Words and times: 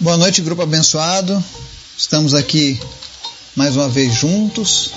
Boa 0.00 0.16
noite, 0.16 0.40
grupo 0.40 0.62
abençoado. 0.62 1.44
Estamos 1.94 2.34
aqui 2.34 2.80
mais 3.54 3.76
uma 3.76 3.86
vez 3.86 4.14
juntos. 4.14 4.92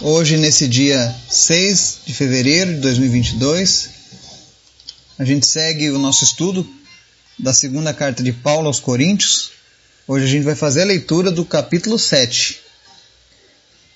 Hoje, 0.00 0.36
nesse 0.36 0.68
dia 0.68 1.12
6 1.28 2.02
de 2.06 2.14
fevereiro 2.14 2.74
de 2.74 2.78
2022, 2.78 3.90
a 5.18 5.24
gente 5.24 5.44
segue 5.48 5.90
o 5.90 5.98
nosso 5.98 6.22
estudo 6.22 6.64
da 7.36 7.52
segunda 7.52 7.92
carta 7.92 8.22
de 8.22 8.32
Paulo 8.32 8.68
aos 8.68 8.78
Coríntios. 8.78 9.50
Hoje 10.06 10.26
a 10.26 10.28
gente 10.28 10.44
vai 10.44 10.54
fazer 10.54 10.82
a 10.82 10.86
leitura 10.86 11.32
do 11.32 11.44
capítulo 11.44 11.98
7. 11.98 12.60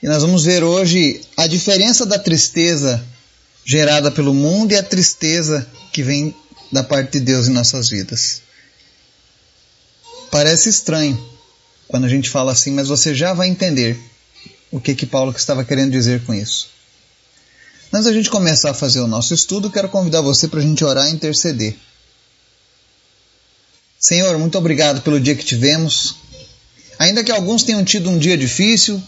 E 0.03 0.09
nós 0.09 0.21
vamos 0.21 0.45
ver 0.45 0.64
hoje 0.64 1.21
a 1.37 1.46
diferença 1.46 2.05
da 2.05 2.19
tristeza 2.19 3.01
gerada 3.64 4.11
pelo 4.11 4.35
mundo 4.35 4.73
e 4.73 4.77
a 4.77 4.82
tristeza 4.82 5.64
que 5.93 6.03
vem 6.03 6.35
da 6.73 6.82
parte 6.82 7.12
de 7.12 7.21
Deus 7.21 7.46
em 7.46 7.53
nossas 7.53 7.89
vidas. 7.89 8.43
Parece 10.34 10.69
estranho 10.69 11.16
quando 11.87 12.06
a 12.06 12.09
gente 12.09 12.29
fala 12.29 12.51
assim, 12.51 12.73
mas 12.73 12.88
você 12.88 13.15
já 13.15 13.33
vai 13.33 13.47
entender 13.47 13.97
o 14.69 14.80
que 14.80 14.93
que 14.93 15.07
Paulo 15.07 15.30
estava 15.30 15.65
querendo 15.65 15.93
dizer 15.93 16.24
com 16.24 16.34
isso. 16.34 16.70
Antes 17.93 18.07
da 18.07 18.12
gente 18.12 18.29
começar 18.29 18.70
a 18.73 18.74
fazer 18.74 18.98
o 18.98 19.07
nosso 19.07 19.33
estudo, 19.33 19.70
quero 19.70 19.88
convidar 19.88 20.23
você 20.23 20.48
para 20.48 20.59
a 20.59 20.62
gente 20.65 20.84
orar 20.84 21.09
e 21.09 21.12
interceder. 21.12 21.77
Senhor, 23.97 24.37
muito 24.37 24.59
obrigado 24.59 25.02
pelo 25.02 25.20
dia 25.20 25.37
que 25.37 25.45
tivemos. 25.45 26.16
Ainda 26.98 27.23
que 27.23 27.30
alguns 27.30 27.62
tenham 27.62 27.85
tido 27.85 28.10
um 28.10 28.19
dia 28.19 28.37
difícil, 28.37 29.01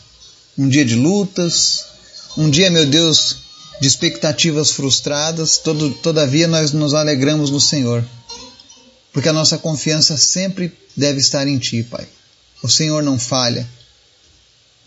um 0.57 0.69
dia 0.69 0.85
de 0.85 0.95
lutas, 0.95 1.87
um 2.39 2.49
dia, 2.49 2.71
meu 2.71 2.87
Deus, 2.87 3.39
de 3.81 3.89
expectativas 3.89 4.71
frustradas, 4.71 5.59
todo, 5.59 5.91
todavia 5.91 6.47
nós 6.47 6.71
nos 6.71 6.95
alegramos 6.95 7.51
no 7.51 7.61
Senhor, 7.61 8.05
porque 9.17 9.31
a 9.31 9.33
nossa 9.33 9.57
confiança 9.57 10.15
sempre 10.19 10.71
deve 10.95 11.21
estar 11.21 11.49
em 11.49 11.57
Ti, 11.57 11.83
Pai. 11.83 12.07
O 12.63 12.69
Senhor 12.69 13.03
não 13.03 13.19
falha, 13.19 13.67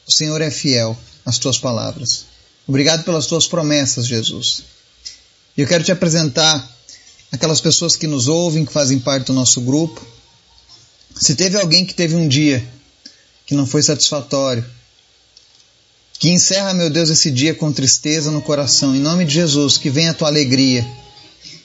o 0.07 0.11
Senhor 0.11 0.39
é 0.39 0.51
fiel 0.51 0.95
às 1.25 1.39
Tuas 1.39 1.57
palavras. 1.57 2.25
Obrigado 2.67 3.03
pelas 3.03 3.25
Tuas 3.25 3.47
promessas, 3.47 4.05
Jesus. 4.05 4.61
E 5.57 5.61
eu 5.61 5.67
quero 5.67 5.83
te 5.83 5.91
apresentar 5.91 6.63
aquelas 7.31 7.59
pessoas 7.59 7.95
que 7.95 8.05
nos 8.05 8.27
ouvem, 8.27 8.65
que 8.65 8.71
fazem 8.71 8.99
parte 8.99 9.25
do 9.25 9.33
nosso 9.33 9.61
grupo. 9.61 9.99
Se 11.15 11.33
teve 11.33 11.57
alguém 11.57 11.83
que 11.83 11.95
teve 11.95 12.13
um 12.13 12.27
dia 12.27 12.63
que 13.47 13.55
não 13.55 13.65
foi 13.65 13.81
satisfatório, 13.81 14.63
que 16.19 16.29
encerra, 16.29 16.71
meu 16.75 16.91
Deus, 16.91 17.09
esse 17.09 17.31
dia 17.31 17.55
com 17.55 17.73
tristeza 17.73 18.29
no 18.29 18.43
coração. 18.43 18.95
Em 18.95 18.99
nome 18.99 19.25
de 19.25 19.33
Jesus, 19.33 19.75
que 19.75 19.89
venha 19.89 20.11
a 20.11 20.13
tua 20.13 20.27
alegria. 20.27 20.87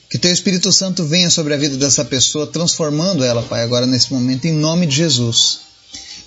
Que 0.09 0.17
teu 0.17 0.31
Espírito 0.31 0.71
Santo 0.71 1.03
venha 1.03 1.29
sobre 1.29 1.53
a 1.53 1.57
vida 1.57 1.77
dessa 1.77 2.05
pessoa, 2.05 2.45
transformando 2.45 3.23
ela, 3.23 3.41
Pai, 3.41 3.63
agora 3.63 3.85
nesse 3.85 4.13
momento, 4.13 4.45
em 4.45 4.53
nome 4.53 4.85
de 4.85 4.95
Jesus. 4.95 5.59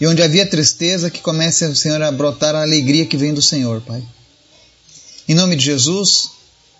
E 0.00 0.06
onde 0.06 0.22
havia 0.22 0.46
tristeza, 0.46 1.10
que 1.10 1.20
comece, 1.20 1.74
Senhor, 1.76 2.00
a 2.02 2.10
brotar 2.10 2.54
a 2.54 2.62
alegria 2.62 3.06
que 3.06 3.16
vem 3.16 3.32
do 3.32 3.42
Senhor, 3.42 3.80
Pai. 3.80 4.02
Em 5.28 5.34
nome 5.34 5.56
de 5.56 5.64
Jesus, 5.64 6.30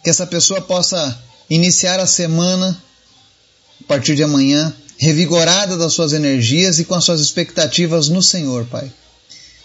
que 0.02 0.10
essa 0.10 0.26
pessoa 0.26 0.60
possa 0.60 1.20
iniciar 1.48 2.00
a 2.00 2.06
semana, 2.06 2.80
a 3.82 3.86
partir 3.86 4.14
de 4.16 4.22
amanhã, 4.22 4.74
revigorada 4.98 5.76
das 5.76 5.92
suas 5.92 6.12
energias 6.12 6.78
e 6.78 6.84
com 6.84 6.94
as 6.94 7.04
suas 7.04 7.20
expectativas 7.20 8.08
no 8.08 8.22
Senhor, 8.22 8.66
Pai. 8.66 8.92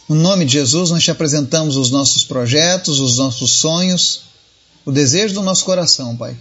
No 0.08 0.16
nome 0.16 0.46
de 0.46 0.54
Jesus, 0.54 0.92
nós 0.92 1.04
te 1.04 1.12
apresentamos 1.12 1.78
os 1.78 1.90
nossos 1.90 2.24
projetos, 2.24 3.00
os 3.00 3.18
nossos 3.18 3.52
sonhos, 3.52 4.22
o 4.86 4.92
desejo 4.92 5.34
do 5.34 5.42
nosso 5.42 5.66
coração, 5.66 6.16
Pai. 6.16 6.38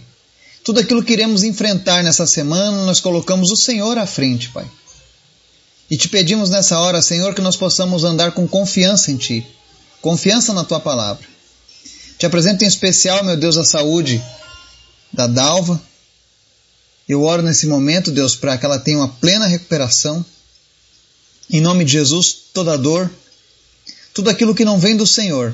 Tudo 0.63 0.79
aquilo 0.79 1.03
que 1.03 1.11
iremos 1.11 1.43
enfrentar 1.43 2.03
nessa 2.03 2.25
semana, 2.25 2.85
nós 2.85 3.01
colocamos 3.01 3.51
o 3.51 3.55
Senhor 3.57 3.97
à 3.97 4.05
frente, 4.05 4.49
Pai. 4.49 4.65
E 5.91 5.97
te 5.97 6.07
pedimos 6.07 6.49
nessa 6.49 6.79
hora, 6.79 7.01
Senhor, 7.01 7.35
que 7.35 7.41
nós 7.41 7.57
possamos 7.57 8.03
andar 8.03 8.31
com 8.31 8.47
confiança 8.47 9.11
em 9.11 9.17
Ti, 9.17 9.45
confiança 10.01 10.53
na 10.53 10.63
Tua 10.63 10.79
palavra. 10.79 11.27
Te 12.17 12.25
apresento 12.25 12.63
em 12.63 12.67
especial, 12.67 13.23
meu 13.23 13.35
Deus, 13.35 13.57
a 13.57 13.65
saúde 13.65 14.23
da 15.11 15.27
Dalva. 15.27 15.81
Eu 17.07 17.23
oro 17.23 17.41
nesse 17.41 17.67
momento, 17.67 18.11
Deus, 18.11 18.33
para 18.33 18.57
que 18.57 18.65
ela 18.65 18.79
tenha 18.79 18.99
uma 18.99 19.09
plena 19.09 19.45
recuperação. 19.45 20.25
Em 21.49 21.59
nome 21.59 21.83
de 21.83 21.91
Jesus, 21.91 22.33
toda 22.53 22.77
dor, 22.77 23.11
tudo 24.13 24.29
aquilo 24.29 24.55
que 24.55 24.63
não 24.63 24.79
vem 24.79 24.95
do 24.95 25.05
Senhor, 25.05 25.53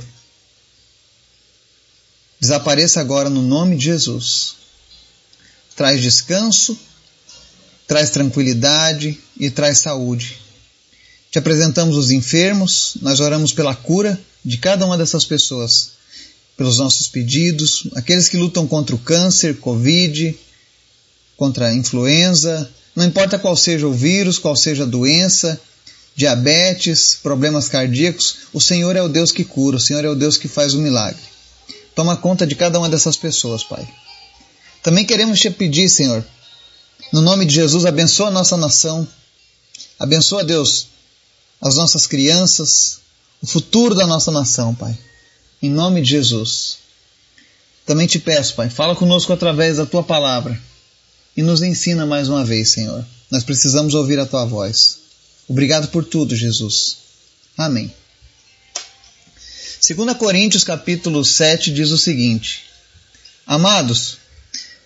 desapareça 2.40 3.02
agora 3.02 3.30
no 3.30 3.42
nome 3.42 3.76
de 3.76 3.86
Jesus. 3.86 4.59
Traz 5.80 6.02
descanso, 6.02 6.78
traz 7.88 8.10
tranquilidade 8.10 9.18
e 9.40 9.50
traz 9.50 9.78
saúde. 9.78 10.36
Te 11.32 11.40
apresentamos 11.40 11.96
os 11.96 12.12
enfermos, 12.12 12.98
nós 13.02 13.22
oramos 13.22 13.54
pela 13.54 13.74
cura 13.74 14.20
de 14.44 14.58
cada 14.58 14.86
uma 14.86 14.98
dessas 14.98 15.24
pessoas, 15.24 15.92
pelos 16.58 16.80
nossos 16.80 17.08
pedidos, 17.08 17.88
aqueles 17.96 18.28
que 18.28 18.36
lutam 18.36 18.68
contra 18.68 18.94
o 18.94 19.00
câncer, 19.00 19.56
Covid, 19.62 20.38
contra 21.38 21.68
a 21.68 21.74
influenza, 21.74 22.70
não 22.94 23.06
importa 23.06 23.40
qual 23.40 23.56
seja 23.56 23.88
o 23.88 23.94
vírus, 23.94 24.38
qual 24.38 24.58
seja 24.58 24.84
a 24.84 24.86
doença, 24.86 25.58
diabetes, 26.14 27.18
problemas 27.24 27.70
cardíacos, 27.70 28.40
o 28.52 28.60
Senhor 28.60 28.98
é 28.98 29.02
o 29.02 29.08
Deus 29.08 29.32
que 29.32 29.46
cura, 29.46 29.78
o 29.78 29.80
Senhor 29.80 30.04
é 30.04 30.10
o 30.10 30.16
Deus 30.16 30.36
que 30.36 30.50
faz 30.50 30.74
o 30.74 30.80
milagre. 30.80 31.24
Toma 31.96 32.18
conta 32.18 32.46
de 32.46 32.56
cada 32.56 32.78
uma 32.78 32.90
dessas 32.90 33.16
pessoas, 33.16 33.64
Pai. 33.64 33.88
Também 34.82 35.06
queremos 35.06 35.40
te 35.40 35.50
pedir, 35.50 35.90
Senhor, 35.90 36.26
no 37.12 37.22
nome 37.22 37.46
de 37.46 37.54
Jesus, 37.54 37.86
abençoa 37.86 38.28
a 38.28 38.32
nossa 38.32 38.56
nação, 38.56 39.08
abençoa, 39.98 40.44
Deus, 40.44 40.88
as 41.62 41.76
nossas 41.76 42.08
crianças, 42.08 43.00
o 43.42 43.48
futuro 43.48 43.96
da 43.96 44.06
nossa 44.06 44.32
nação, 44.32 44.74
Pai. 44.76 44.98
Em 45.62 45.70
nome 45.70 46.02
de 46.02 46.12
Jesus. 46.12 46.78
Também 47.86 48.08
te 48.08 48.20
peço, 48.20 48.56
Pai, 48.56 48.70
fala 48.70 48.96
conosco 48.96 49.34
através 49.34 49.78
da 49.78 49.86
tua 49.86 50.04
palavra 50.04 50.60
e 51.36 51.42
nos 51.42 51.62
ensina 51.62 52.06
mais 52.06 52.30
uma 52.30 52.46
vez, 52.46 52.70
Senhor. 52.70 53.06
Nós 53.32 53.44
precisamos 53.44 53.94
ouvir 53.94 54.20
a 54.20 54.26
tua 54.26 54.46
voz. 54.46 55.00
Obrigado 55.48 55.88
por 55.88 56.06
tudo, 56.06 56.36
Jesus. 56.36 56.98
Amém. 57.58 57.92
2 59.88 60.18
Coríntios 60.18 60.64
capítulo 60.64 61.24
7 61.26 61.72
diz 61.72 61.92
o 61.92 61.98
seguinte: 61.98 62.66
Amados, 63.48 64.18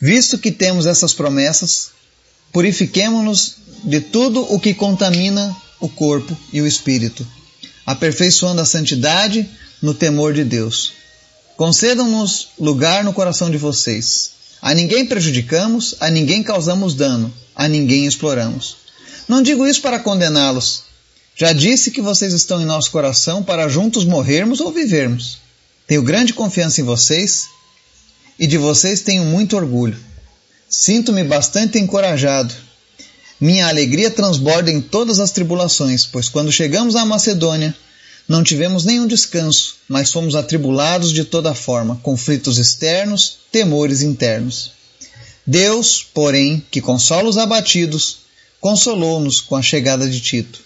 visto 0.04 0.38
que 0.38 0.52
temos 0.52 0.86
essas 0.86 1.14
promessas, 1.14 1.92
purifiquemo-nos 2.52 3.56
de 3.86 4.02
tudo 4.02 4.42
o 4.54 4.60
que 4.60 4.74
contamina 4.74 5.56
o 5.80 5.88
corpo 5.88 6.38
e 6.52 6.60
o 6.60 6.68
espírito, 6.68 7.26
aperfeiçoando 7.86 8.60
a 8.60 8.66
santidade 8.66 9.50
no 9.82 9.94
temor 9.94 10.34
de 10.34 10.44
Deus. 10.44 10.92
Concedam-nos 11.56 12.50
lugar 12.60 13.06
no 13.06 13.14
coração 13.14 13.50
de 13.50 13.58
vocês. 13.58 14.32
A 14.62 14.74
ninguém 14.74 15.06
prejudicamos, 15.06 15.96
a 16.02 16.10
ninguém 16.10 16.44
causamos 16.44 16.94
dano, 16.94 17.34
a 17.56 17.70
ninguém 17.70 18.06
exploramos. 18.06 18.76
Não 19.26 19.42
digo 19.42 19.66
isso 19.66 19.82
para 19.82 20.00
condená-los. 20.00 20.84
Já 21.34 21.54
disse 21.54 21.92
que 21.92 22.02
vocês 22.02 22.34
estão 22.34 22.62
em 22.62 22.66
nosso 22.66 22.92
coração 22.92 23.42
para 23.42 23.70
juntos 23.70 24.04
morrermos 24.04 24.60
ou 24.60 24.70
vivermos. 24.70 25.38
Tenho 25.88 26.02
grande 26.02 26.34
confiança 26.34 26.82
em 26.82 26.84
vocês 26.84 27.53
e 28.44 28.48
de 28.48 28.58
vocês 28.58 29.00
tenho 29.00 29.24
muito 29.24 29.56
orgulho. 29.56 29.98
Sinto-me 30.70 31.24
bastante 31.24 31.80
encorajado. 31.80 32.54
Minha 33.40 33.70
alegria 33.70 34.12
transborda 34.12 34.70
em 34.70 34.82
todas 34.82 35.22
as 35.22 35.32
tribulações, 35.32 36.06
pois 36.06 36.28
quando 36.28 36.52
chegamos 36.52 36.98
à 36.98 37.06
Macedônia, 37.06 37.74
não 38.28 38.44
tivemos 38.44 38.84
nenhum 38.84 39.08
descanso, 39.08 39.78
mas 39.88 40.12
fomos 40.12 40.36
atribulados 40.36 41.14
de 41.14 41.24
toda 41.24 41.54
forma, 41.54 41.96
conflitos 42.04 42.58
externos, 42.58 43.38
temores 43.50 44.02
internos. 44.02 44.74
Deus, 45.48 46.06
porém, 46.14 46.62
que 46.70 46.82
consola 46.82 47.30
os 47.30 47.38
abatidos, 47.38 48.18
consolou-nos 48.60 49.40
com 49.40 49.56
a 49.56 49.62
chegada 49.62 50.06
de 50.06 50.20
Tito. 50.20 50.60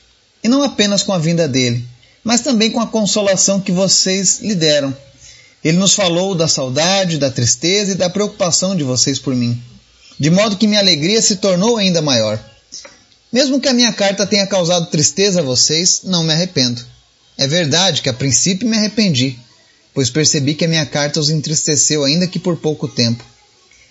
E 0.44 0.48
não 0.48 0.64
apenas 0.64 1.04
com 1.04 1.14
a 1.14 1.20
vinda 1.20 1.48
dele, 1.48 1.86
mas 2.24 2.42
também 2.42 2.72
com 2.72 2.80
a 2.80 2.88
consolação 2.88 3.62
que 3.62 3.72
vocês 3.72 4.40
lhe 4.42 4.56
deram. 4.56 4.98
Ele 5.68 5.78
nos 5.78 5.94
falou 5.94 6.34
da 6.34 6.48
saudade, 6.48 7.18
da 7.18 7.30
tristeza 7.30 7.92
e 7.92 7.96
da 7.96 8.10
preocupação 8.10 8.76
de 8.76 8.84
vocês 8.84 9.20
por 9.20 9.36
mim, 9.36 9.62
de 10.20 10.30
modo 10.30 10.56
que 10.56 10.68
minha 10.68 10.80
alegria 10.80 11.22
se 11.22 11.38
tornou 11.38 11.78
ainda 11.78 12.02
maior. 12.02 12.40
Mesmo 13.34 13.60
que 13.60 13.68
a 13.68 13.74
minha 13.74 13.92
carta 13.92 14.26
tenha 14.26 14.48
causado 14.48 14.90
tristeza 14.90 15.42
a 15.42 15.44
vocês, 15.44 16.02
não 16.04 16.24
me 16.24 16.32
arrependo. 16.32 16.82
É 17.38 17.48
verdade 17.48 18.02
que 18.02 18.10
a 18.10 18.14
princípio 18.14 18.68
me 18.68 18.78
arrependi, 18.78 19.38
pois 19.94 20.10
percebi 20.10 20.54
que 20.56 20.64
a 20.64 20.70
minha 20.70 20.86
carta 20.86 21.20
os 21.20 21.30
entristeceu 21.30 22.06
ainda 22.06 22.28
que 22.28 22.40
por 22.40 22.58
pouco 22.58 22.88
tempo. 22.88 23.24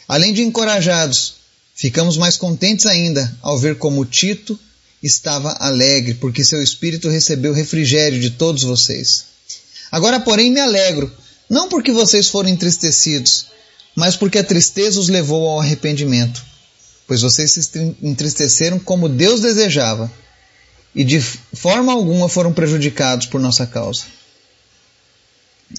Além 0.08 0.32
de 0.32 0.42
encorajados, 0.42 1.36
Ficamos 1.76 2.16
mais 2.16 2.38
contentes 2.38 2.86
ainda 2.86 3.36
ao 3.42 3.58
ver 3.58 3.76
como 3.76 4.06
Tito 4.06 4.58
estava 5.02 5.52
alegre, 5.60 6.14
porque 6.14 6.42
seu 6.42 6.62
espírito 6.62 7.10
recebeu 7.10 7.52
refrigério 7.52 8.18
de 8.18 8.30
todos 8.30 8.62
vocês. 8.62 9.26
Agora, 9.92 10.18
porém, 10.18 10.50
me 10.50 10.58
alegro, 10.58 11.12
não 11.48 11.68
porque 11.68 11.92
vocês 11.92 12.28
foram 12.28 12.48
entristecidos, 12.48 13.46
mas 13.94 14.16
porque 14.16 14.38
a 14.38 14.44
tristeza 14.44 15.00
os 15.00 15.08
levou 15.08 15.48
ao 15.48 15.60
arrependimento, 15.60 16.44
pois 17.06 17.22
vocês 17.22 17.52
se 17.52 17.96
entristeceram 18.02 18.78
como 18.78 19.08
Deus 19.08 19.40
desejava, 19.40 20.10
e 20.94 21.04
de 21.04 21.20
forma 21.20 21.92
alguma 21.92 22.28
foram 22.28 22.52
prejudicados 22.52 23.26
por 23.26 23.40
nossa 23.40 23.66
causa. 23.66 24.04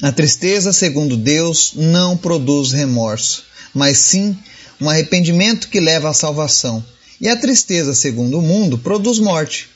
A 0.02 0.12
tristeza, 0.12 0.74
segundo 0.74 1.16
Deus, 1.18 1.74
não 1.76 2.18
produz 2.18 2.72
remorso, 2.72 3.44
mas 3.74 3.98
sim 3.98 4.38
um 4.80 4.90
arrependimento 4.90 5.70
que 5.70 5.80
leva 5.80 6.10
à 6.10 6.14
salvação. 6.14 6.86
E 7.20 7.28
a 7.28 7.36
tristeza, 7.36 7.96
segundo 7.96 8.38
o 8.38 8.42
mundo, 8.42 8.78
produz 8.78 9.18
morte. 9.18 9.70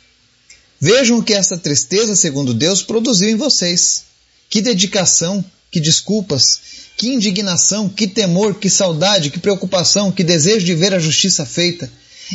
Vejam 0.80 1.18
o 1.18 1.24
que 1.24 1.34
essa 1.34 1.58
tristeza, 1.58 2.16
segundo 2.16 2.54
Deus, 2.54 2.84
produziu 2.84 3.30
em 3.30 3.36
vocês. 3.36 4.04
Que 4.50 4.62
dedicação, 4.62 5.44
que 5.72 5.80
desculpas, 5.80 6.60
que 6.98 7.08
indignação, 7.08 7.88
que 7.88 8.06
temor, 8.08 8.56
que 8.56 8.70
saudade, 8.70 9.30
que 9.30 9.40
preocupação, 9.40 10.12
que 10.12 10.24
desejo 10.24 10.66
de 10.66 10.76
ver 10.76 10.94
a 10.94 11.00
justiça 11.00 11.46
feita. 11.46 11.90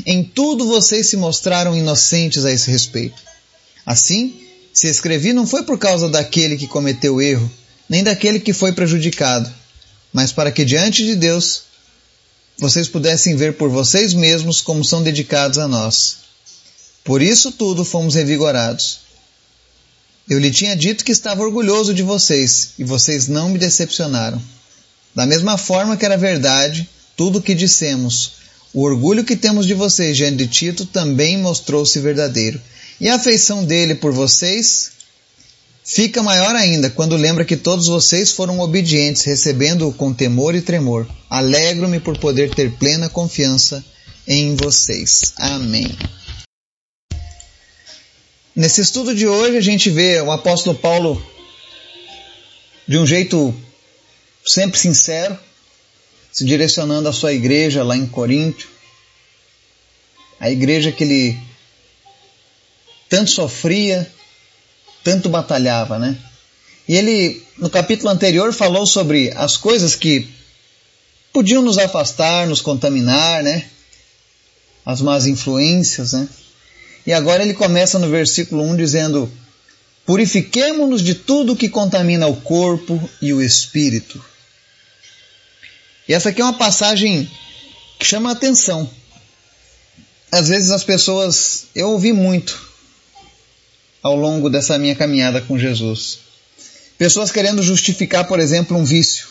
Em 0.04 0.24
tudo 0.24 0.66
vocês 0.66 1.08
se 1.08 1.16
mostraram 1.16 1.76
inocentes 1.76 2.44
a 2.44 2.50
esse 2.50 2.70
respeito. 2.70 3.22
Assim, 3.84 4.40
se 4.72 4.88
escrevi 4.88 5.32
não 5.32 5.46
foi 5.46 5.62
por 5.62 5.78
causa 5.78 6.08
daquele 6.08 6.56
que 6.56 6.66
cometeu 6.66 7.16
o 7.16 7.22
erro, 7.22 7.50
nem 7.88 8.02
daquele 8.02 8.40
que 8.40 8.52
foi 8.52 8.72
prejudicado, 8.72 9.52
mas 10.12 10.32
para 10.32 10.50
que 10.50 10.64
diante 10.64 11.04
de 11.04 11.14
Deus 11.14 11.62
vocês 12.58 12.88
pudessem 12.88 13.36
ver 13.36 13.54
por 13.54 13.68
vocês 13.68 14.14
mesmos 14.14 14.60
como 14.60 14.84
são 14.84 15.02
dedicados 15.02 15.58
a 15.58 15.68
nós. 15.68 16.18
Por 17.04 17.22
isso 17.22 17.52
tudo 17.52 17.84
fomos 17.84 18.14
revigorados. 18.14 19.05
Eu 20.28 20.38
lhe 20.38 20.50
tinha 20.50 20.74
dito 20.74 21.04
que 21.04 21.12
estava 21.12 21.42
orgulhoso 21.42 21.94
de 21.94 22.02
vocês, 22.02 22.70
e 22.78 22.84
vocês 22.84 23.28
não 23.28 23.48
me 23.48 23.58
decepcionaram. 23.58 24.42
Da 25.14 25.24
mesma 25.24 25.56
forma 25.56 25.96
que 25.96 26.04
era 26.04 26.16
verdade 26.16 26.88
tudo 27.16 27.38
o 27.38 27.42
que 27.42 27.54
dissemos, 27.54 28.32
o 28.74 28.82
orgulho 28.82 29.24
que 29.24 29.36
temos 29.36 29.66
de 29.66 29.72
vocês 29.72 30.16
diante 30.16 30.36
de 30.36 30.48
Tito 30.48 30.84
também 30.84 31.38
mostrou-se 31.38 31.98
verdadeiro. 31.98 32.60
E 33.00 33.08
a 33.08 33.14
afeição 33.14 33.64
dele 33.64 33.94
por 33.94 34.12
vocês 34.12 34.90
fica 35.82 36.22
maior 36.22 36.54
ainda 36.54 36.90
quando 36.90 37.16
lembra 37.16 37.44
que 37.44 37.56
todos 37.56 37.86
vocês 37.86 38.32
foram 38.32 38.58
obedientes, 38.60 39.22
recebendo-o 39.22 39.92
com 39.92 40.12
temor 40.12 40.54
e 40.54 40.60
tremor. 40.60 41.08
Alegro-me 41.30 42.00
por 42.00 42.18
poder 42.18 42.54
ter 42.54 42.72
plena 42.72 43.08
confiança 43.08 43.82
em 44.28 44.56
vocês. 44.56 45.32
Amém. 45.38 45.96
Nesse 48.56 48.80
estudo 48.80 49.14
de 49.14 49.26
hoje, 49.26 49.58
a 49.58 49.60
gente 49.60 49.90
vê 49.90 50.18
o 50.22 50.32
apóstolo 50.32 50.74
Paulo 50.74 51.22
de 52.88 52.96
um 52.96 53.06
jeito 53.06 53.54
sempre 54.46 54.78
sincero, 54.78 55.38
se 56.32 56.42
direcionando 56.42 57.06
à 57.06 57.12
sua 57.12 57.34
igreja 57.34 57.84
lá 57.84 57.94
em 57.94 58.06
Coríntio, 58.06 58.66
a 60.40 60.50
igreja 60.50 60.90
que 60.90 61.04
ele 61.04 61.38
tanto 63.10 63.30
sofria, 63.30 64.10
tanto 65.04 65.28
batalhava, 65.28 65.98
né? 65.98 66.16
E 66.88 66.96
ele, 66.96 67.44
no 67.58 67.68
capítulo 67.68 68.08
anterior, 68.08 68.54
falou 68.54 68.86
sobre 68.86 69.32
as 69.36 69.58
coisas 69.58 69.94
que 69.94 70.26
podiam 71.30 71.60
nos 71.60 71.76
afastar, 71.76 72.46
nos 72.46 72.62
contaminar, 72.62 73.42
né? 73.42 73.68
As 74.82 75.02
más 75.02 75.26
influências, 75.26 76.14
né? 76.14 76.26
E 77.06 77.12
agora 77.12 77.42
ele 77.42 77.54
começa 77.54 77.98
no 77.98 78.10
versículo 78.10 78.64
1 78.64 78.76
dizendo: 78.76 79.32
Purifiquemo-nos 80.04 81.02
de 81.02 81.14
tudo 81.14 81.54
que 81.54 81.68
contamina 81.68 82.26
o 82.26 82.40
corpo 82.40 83.08
e 83.22 83.32
o 83.32 83.40
espírito. 83.40 84.22
E 86.08 86.14
essa 86.14 86.30
aqui 86.30 86.40
é 86.40 86.44
uma 86.44 86.58
passagem 86.58 87.30
que 87.98 88.04
chama 88.04 88.30
a 88.30 88.32
atenção. 88.32 88.90
Às 90.32 90.48
vezes 90.48 90.70
as 90.70 90.82
pessoas, 90.82 91.66
eu 91.74 91.90
ouvi 91.90 92.12
muito 92.12 92.66
ao 94.02 94.16
longo 94.16 94.50
dessa 94.50 94.76
minha 94.76 94.94
caminhada 94.94 95.40
com 95.40 95.58
Jesus. 95.58 96.18
Pessoas 96.98 97.30
querendo 97.30 97.62
justificar, 97.62 98.26
por 98.26 98.40
exemplo, 98.40 98.76
um 98.76 98.84
vício. 98.84 99.28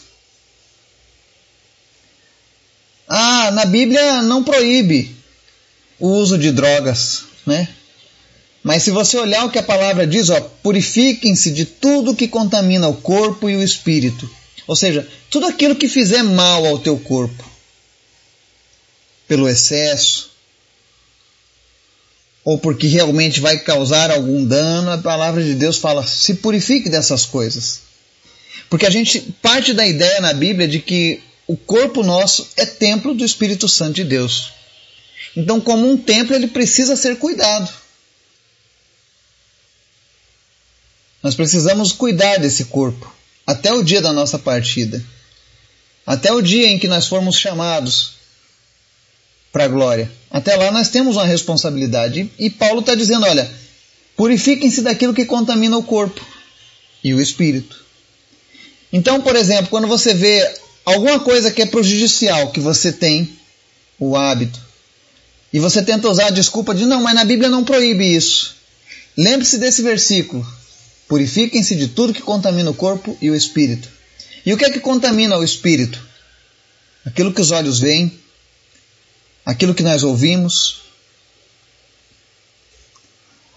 Ah, 3.07 3.51
na 3.51 3.65
Bíblia 3.65 4.21
não 4.21 4.43
proíbe 4.43 5.15
o 5.99 6.09
uso 6.09 6.37
de 6.37 6.51
drogas 6.51 7.34
né? 7.45 7.67
Mas 8.63 8.81
se 8.81 8.89
você 8.89 9.17
olhar 9.17 9.45
o 9.45 9.51
que 9.51 9.59
a 9.59 9.63
palavra 9.63 10.07
diz, 10.07 10.29
ó, 10.29 10.41
purifiquem-se 10.41 11.51
de 11.51 11.65
tudo 11.65 12.15
que 12.15 12.27
contamina 12.27 12.87
o 12.87 12.95
corpo 12.95 13.47
e 13.47 13.55
o 13.55 13.61
espírito. 13.61 14.27
Ou 14.65 14.75
seja, 14.75 15.07
tudo 15.29 15.45
aquilo 15.45 15.75
que 15.75 15.87
fizer 15.87 16.23
mal 16.23 16.65
ao 16.65 16.79
teu 16.79 16.97
corpo, 16.97 17.43
pelo 19.27 19.47
excesso, 19.47 20.31
ou 22.43 22.57
porque 22.57 22.87
realmente 22.87 23.39
vai 23.39 23.59
causar 23.59 24.09
algum 24.09 24.43
dano, 24.45 24.91
a 24.91 24.97
palavra 24.97 25.43
de 25.43 25.53
Deus 25.55 25.77
fala: 25.77 26.05
se 26.05 26.35
purifique 26.35 26.89
dessas 26.89 27.25
coisas. 27.25 27.81
Porque 28.69 28.85
a 28.85 28.89
gente 28.89 29.19
parte 29.41 29.73
da 29.73 29.85
ideia 29.85 30.21
na 30.21 30.33
Bíblia 30.33 30.67
de 30.67 30.79
que 30.79 31.21
o 31.47 31.55
corpo 31.55 32.03
nosso 32.03 32.47
é 32.57 32.65
templo 32.65 33.13
do 33.13 33.23
Espírito 33.23 33.67
Santo 33.67 33.93
de 33.93 34.03
Deus. 34.03 34.54
Então, 35.35 35.59
como 35.59 35.89
um 35.89 35.97
templo, 35.97 36.35
ele 36.35 36.47
precisa 36.47 36.95
ser 36.95 37.17
cuidado. 37.17 37.69
Nós 41.21 41.35
precisamos 41.35 41.91
cuidar 41.91 42.37
desse 42.37 42.65
corpo 42.65 43.11
até 43.45 43.73
o 43.73 43.83
dia 43.83 44.01
da 44.01 44.13
nossa 44.13 44.39
partida. 44.39 45.03
Até 46.05 46.31
o 46.31 46.41
dia 46.41 46.67
em 46.67 46.77
que 46.77 46.87
nós 46.87 47.07
formos 47.07 47.35
chamados 47.35 48.13
para 49.51 49.65
a 49.65 49.67
glória. 49.67 50.11
Até 50.29 50.55
lá 50.55 50.71
nós 50.71 50.89
temos 50.89 51.15
uma 51.15 51.25
responsabilidade. 51.25 52.29
E 52.37 52.49
Paulo 52.49 52.81
está 52.81 52.93
dizendo: 52.93 53.25
olha, 53.25 53.49
purifiquem-se 54.15 54.81
daquilo 54.81 55.13
que 55.13 55.25
contamina 55.25 55.77
o 55.77 55.83
corpo 55.83 56.23
e 57.03 57.13
o 57.13 57.21
espírito. 57.21 57.83
Então, 58.91 59.21
por 59.21 59.35
exemplo, 59.35 59.67
quando 59.67 59.87
você 59.87 60.13
vê 60.13 60.53
alguma 60.85 61.19
coisa 61.19 61.51
que 61.51 61.61
é 61.61 61.65
prejudicial 61.65 62.51
que 62.51 62.59
você 62.59 62.91
tem, 62.91 63.37
o 63.99 64.15
hábito, 64.15 64.64
e 65.55 65.59
você 65.61 65.81
tenta 65.81 66.09
usar 66.09 66.25
a 66.25 66.31
desculpa 66.31 66.75
de 66.75 66.85
não, 66.85 67.01
mas 67.01 67.15
na 67.15 67.23
Bíblia 67.23 67.49
não 67.49 67.63
proíbe 67.63 68.13
isso. 68.13 68.57
Lembre-se 69.15 69.57
desse 69.57 69.81
versículo. 69.81 70.45
Purifiquem-se 71.07 71.77
de 71.77 71.87
tudo 71.87 72.13
que 72.13 72.21
contamina 72.21 72.69
o 72.69 72.73
corpo 72.73 73.17
e 73.21 73.31
o 73.31 73.35
espírito. 73.35 73.87
E 74.45 74.53
o 74.53 74.57
que 74.57 74.65
é 74.65 74.69
que 74.69 74.81
contamina 74.81 75.37
o 75.37 75.43
espírito? 75.45 76.05
Aquilo 77.05 77.31
que 77.31 77.39
os 77.39 77.51
olhos 77.51 77.79
veem, 77.79 78.19
aquilo 79.45 79.73
que 79.73 79.81
nós 79.81 80.03
ouvimos, 80.03 80.81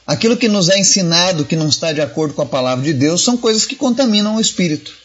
aquilo 0.07 0.37
que 0.37 0.47
nos 0.47 0.69
é 0.69 0.79
ensinado 0.79 1.45
que 1.45 1.57
não 1.57 1.69
está 1.69 1.93
de 1.93 2.01
acordo 2.01 2.33
com 2.33 2.43
a 2.43 2.47
palavra 2.47 2.85
de 2.85 2.93
Deus, 2.93 3.25
são 3.25 3.37
coisas 3.37 3.67
que 3.67 3.75
contaminam 3.75 4.37
o 4.37 4.41
espírito. 4.41 4.97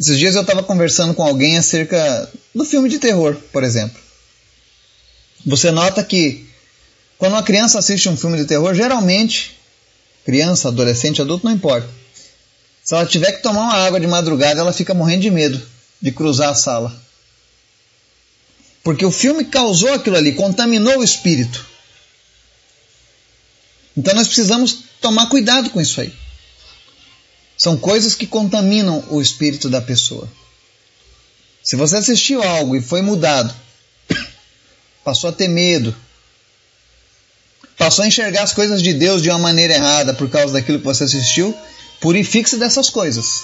Esses 0.00 0.18
dias 0.18 0.34
eu 0.34 0.40
estava 0.40 0.62
conversando 0.62 1.12
com 1.12 1.22
alguém 1.22 1.58
acerca 1.58 2.32
do 2.54 2.64
filme 2.64 2.88
de 2.88 2.98
terror, 2.98 3.36
por 3.52 3.62
exemplo. 3.62 4.00
Você 5.44 5.70
nota 5.70 6.02
que 6.02 6.48
quando 7.18 7.32
uma 7.32 7.42
criança 7.42 7.78
assiste 7.78 8.08
um 8.08 8.16
filme 8.16 8.38
de 8.38 8.46
terror, 8.46 8.74
geralmente, 8.74 9.58
criança, 10.24 10.68
adolescente, 10.68 11.20
adulto, 11.20 11.44
não 11.44 11.52
importa. 11.52 11.86
Se 12.82 12.94
ela 12.94 13.04
tiver 13.04 13.32
que 13.32 13.42
tomar 13.42 13.60
uma 13.60 13.74
água 13.74 14.00
de 14.00 14.06
madrugada, 14.06 14.60
ela 14.60 14.72
fica 14.72 14.94
morrendo 14.94 15.20
de 15.20 15.30
medo 15.30 15.60
de 16.00 16.10
cruzar 16.10 16.48
a 16.48 16.54
sala. 16.54 16.98
Porque 18.82 19.04
o 19.04 19.10
filme 19.10 19.44
causou 19.44 19.92
aquilo 19.92 20.16
ali, 20.16 20.32
contaminou 20.32 21.00
o 21.00 21.04
espírito. 21.04 21.66
Então 23.94 24.14
nós 24.14 24.28
precisamos 24.28 24.78
tomar 24.98 25.28
cuidado 25.28 25.68
com 25.68 25.78
isso 25.78 26.00
aí. 26.00 26.10
São 27.60 27.76
coisas 27.76 28.14
que 28.14 28.26
contaminam 28.26 29.04
o 29.10 29.20
espírito 29.20 29.68
da 29.68 29.82
pessoa. 29.82 30.26
Se 31.62 31.76
você 31.76 31.96
assistiu 31.96 32.42
algo 32.42 32.74
e 32.74 32.80
foi 32.80 33.02
mudado, 33.02 33.54
passou 35.04 35.28
a 35.28 35.32
ter 35.34 35.46
medo, 35.46 35.94
passou 37.76 38.02
a 38.02 38.08
enxergar 38.08 38.44
as 38.44 38.54
coisas 38.54 38.82
de 38.82 38.94
Deus 38.94 39.20
de 39.20 39.28
uma 39.28 39.38
maneira 39.38 39.74
errada 39.74 40.14
por 40.14 40.30
causa 40.30 40.54
daquilo 40.54 40.78
que 40.78 40.86
você 40.86 41.04
assistiu, 41.04 41.54
purifique-se 42.00 42.56
dessas 42.56 42.88
coisas. 42.88 43.42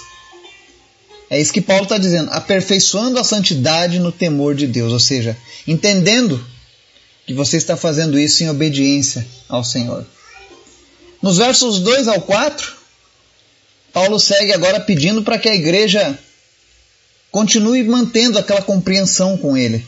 É 1.29 1.39
isso 1.39 1.53
que 1.53 1.61
Paulo 1.61 1.83
está 1.83 1.99
dizendo, 1.99 2.31
aperfeiçoando 2.31 3.19
a 3.19 3.23
santidade 3.23 3.99
no 3.99 4.11
temor 4.11 4.55
de 4.55 4.65
Deus, 4.65 4.91
ou 4.91 4.99
seja, 4.99 5.37
entendendo 5.67 6.43
que 7.27 7.35
você 7.35 7.57
está 7.57 7.77
fazendo 7.77 8.17
isso 8.17 8.43
em 8.43 8.49
obediência 8.49 9.27
ao 9.47 9.63
Senhor. 9.63 10.03
Nos 11.21 11.37
versos 11.37 11.79
2 11.81 12.07
ao 12.07 12.19
4, 12.19 12.76
Paulo 13.97 14.19
segue 14.19 14.53
agora 14.53 14.79
pedindo 14.79 15.23
para 15.23 15.39
que 15.39 15.49
a 15.49 15.55
igreja 15.55 16.15
continue 17.31 17.81
mantendo 17.81 18.37
aquela 18.37 18.61
compreensão 18.61 19.35
com 19.35 19.57
ele. 19.57 19.83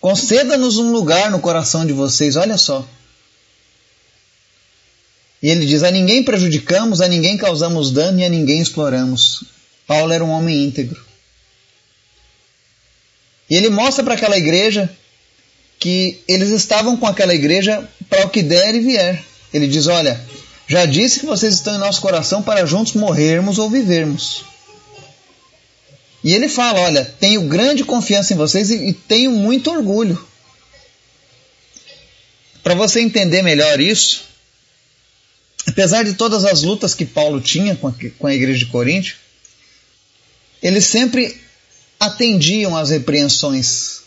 Conceda-nos 0.00 0.78
um 0.78 0.92
lugar 0.92 1.28
no 1.32 1.40
coração 1.40 1.84
de 1.84 1.92
vocês, 1.92 2.36
olha 2.36 2.56
só. 2.56 2.88
E 5.42 5.50
ele 5.50 5.66
diz: 5.66 5.82
A 5.82 5.90
ninguém 5.90 6.22
prejudicamos, 6.22 7.00
a 7.00 7.08
ninguém 7.08 7.36
causamos 7.36 7.90
dano 7.90 8.20
e 8.20 8.24
a 8.24 8.28
ninguém 8.28 8.60
exploramos. 8.60 9.42
Paulo 9.84 10.12
era 10.12 10.24
um 10.24 10.30
homem 10.30 10.62
íntegro. 10.62 11.04
E 13.50 13.56
ele 13.56 13.70
mostra 13.70 14.04
para 14.04 14.14
aquela 14.14 14.38
igreja 14.38 14.88
que 15.80 16.22
eles 16.28 16.50
estavam 16.50 16.96
com 16.96 17.08
aquela 17.08 17.34
igreja 17.34 17.90
para 18.08 18.24
o 18.24 18.30
que 18.30 18.40
der 18.40 18.72
e 18.76 18.78
vier. 18.78 19.24
Ele 19.52 19.66
diz: 19.66 19.88
Olha, 19.88 20.24
já 20.66 20.86
disse 20.86 21.20
que 21.20 21.26
vocês 21.26 21.54
estão 21.54 21.74
em 21.74 21.78
nosso 21.78 22.00
coração 22.00 22.42
para 22.42 22.66
juntos 22.66 22.94
morrermos 22.94 23.58
ou 23.58 23.70
vivermos. 23.70 24.44
E 26.22 26.32
ele 26.32 26.48
fala: 26.48 26.80
Olha, 26.80 27.04
tenho 27.04 27.42
grande 27.42 27.84
confiança 27.84 28.32
em 28.32 28.36
vocês 28.36 28.70
e, 28.70 28.88
e 28.88 28.92
tenho 28.92 29.30
muito 29.30 29.70
orgulho. 29.70 30.22
Para 32.62 32.74
você 32.74 33.00
entender 33.00 33.42
melhor 33.42 33.78
isso, 33.78 34.24
apesar 35.66 36.02
de 36.02 36.14
todas 36.14 36.46
as 36.46 36.62
lutas 36.62 36.94
que 36.94 37.04
Paulo 37.04 37.40
tinha 37.40 37.76
com 37.76 37.88
a, 37.88 37.94
com 38.18 38.26
a 38.26 38.34
igreja 38.34 38.58
de 38.60 38.66
Corinto, 38.66 39.16
eles 40.62 40.86
sempre 40.86 41.38
atendiam 42.00 42.74
às 42.74 42.88
repreensões 42.88 44.02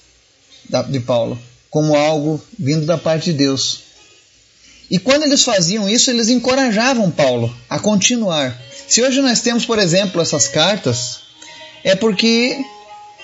de 0.89 0.99
Paulo 0.99 1.39
como 1.69 1.95
algo 1.95 2.43
vindo 2.57 2.85
da 2.85 2.97
parte 2.97 3.25
de 3.25 3.33
Deus. 3.33 3.86
E 4.89 4.97
quando 4.97 5.23
eles 5.23 5.43
faziam 5.43 5.89
isso, 5.89 6.09
eles 6.09 6.29
encorajavam 6.29 7.11
Paulo 7.11 7.53
a 7.69 7.77
continuar. 7.77 8.57
Se 8.87 9.01
hoje 9.01 9.21
nós 9.21 9.41
temos, 9.41 9.65
por 9.65 9.79
exemplo, 9.79 10.21
essas 10.21 10.47
cartas, 10.47 11.19
é 11.83 11.95
porque 11.95 12.57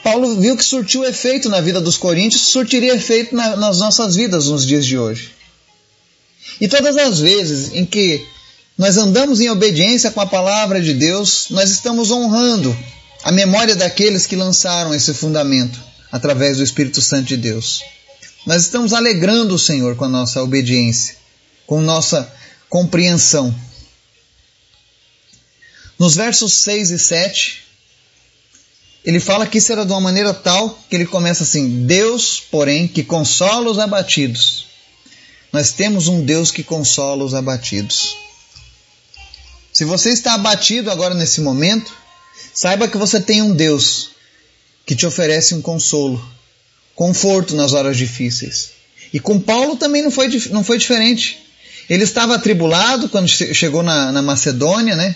Paulo 0.04 0.36
viu 0.36 0.58
que 0.58 0.66
surtiu 0.66 1.06
efeito 1.06 1.48
na 1.48 1.62
vida 1.62 1.80
dos 1.80 1.96
coríntios, 1.96 2.42
surtiria 2.42 2.94
efeito 2.94 3.34
na, 3.34 3.56
nas 3.56 3.80
nossas 3.80 4.16
vidas 4.16 4.48
nos 4.48 4.66
dias 4.66 4.86
de 4.86 4.98
hoje. 4.98 5.32
E 6.60 6.68
todas 6.68 6.98
as 6.98 7.20
vezes 7.20 7.74
em 7.74 7.86
que 7.86 8.26
nós 8.78 8.98
andamos 8.98 9.40
em 9.40 9.50
obediência 9.50 10.12
com 10.12 10.20
a 10.20 10.26
palavra 10.26 10.82
de 10.82 10.94
Deus, 10.94 11.48
nós 11.50 11.70
estamos 11.70 12.12
honrando 12.12 12.76
a 13.24 13.32
memória 13.32 13.76
daqueles 13.76 14.26
que 14.26 14.36
lançaram 14.36 14.94
esse 14.94 15.14
fundamento 15.14 15.80
através 16.12 16.58
do 16.58 16.64
Espírito 16.64 17.02
Santo 17.02 17.28
de 17.28 17.38
Deus. 17.38 17.82
Nós 18.46 18.64
estamos 18.64 18.92
alegrando 18.94 19.56
o 19.56 19.60
Senhor 19.60 19.96
com 19.96 20.04
a 20.04 20.10
nossa 20.10 20.44
obediência, 20.44 21.16
com 21.66 21.82
nossa 21.82 22.32
compreensão. 22.70 23.54
Nos 25.98 26.16
versos 26.16 26.54
6 26.54 26.92
e 26.92 27.00
7, 27.00 27.64
ele 29.06 29.20
fala 29.20 29.46
que 29.46 29.58
isso 29.58 29.72
era 29.72 29.86
de 29.86 29.92
uma 29.92 30.02
maneira 30.02 30.34
tal 30.34 30.70
que 30.90 30.96
ele 30.96 31.06
começa 31.06 31.44
assim: 31.44 31.86
Deus, 31.86 32.40
porém, 32.40 32.88
que 32.88 33.04
consola 33.04 33.70
os 33.70 33.80
abatidos. 33.80 34.66
Nós 35.52 35.72
temos 35.72 36.08
um 36.08 36.24
Deus 36.24 36.52
que 36.52 36.64
consola 36.64 37.24
os 37.24 37.34
abatidos. 37.34 38.16
Se 39.72 39.86
você 39.86 40.12
está 40.12 40.34
abatido 40.34 40.90
agora 40.90 41.14
nesse 41.14 41.42
momento, 41.42 41.96
saiba 42.54 42.88
que 42.88 42.98
você 42.98 43.20
tem 43.20 43.42
um 43.42 43.54
Deus 43.54 44.12
que 44.86 44.96
te 44.96 45.06
oferece 45.06 45.54
um 45.54 45.62
consolo, 45.62 46.24
conforto 46.96 47.56
nas 47.56 47.74
horas 47.74 47.98
difíceis. 47.98 48.72
E 49.14 49.20
com 49.20 49.40
Paulo 49.40 49.76
também 49.76 50.02
não 50.02 50.12
foi, 50.12 50.28
não 50.50 50.64
foi 50.64 50.78
diferente. 50.78 51.43
Ele 51.90 52.04
estava 52.04 52.36
atribulado 52.36 53.10
quando 53.10 53.28
chegou 53.28 53.84
na, 53.84 54.12
na 54.12 54.22
Macedônia, 54.22 54.96
né? 54.96 55.16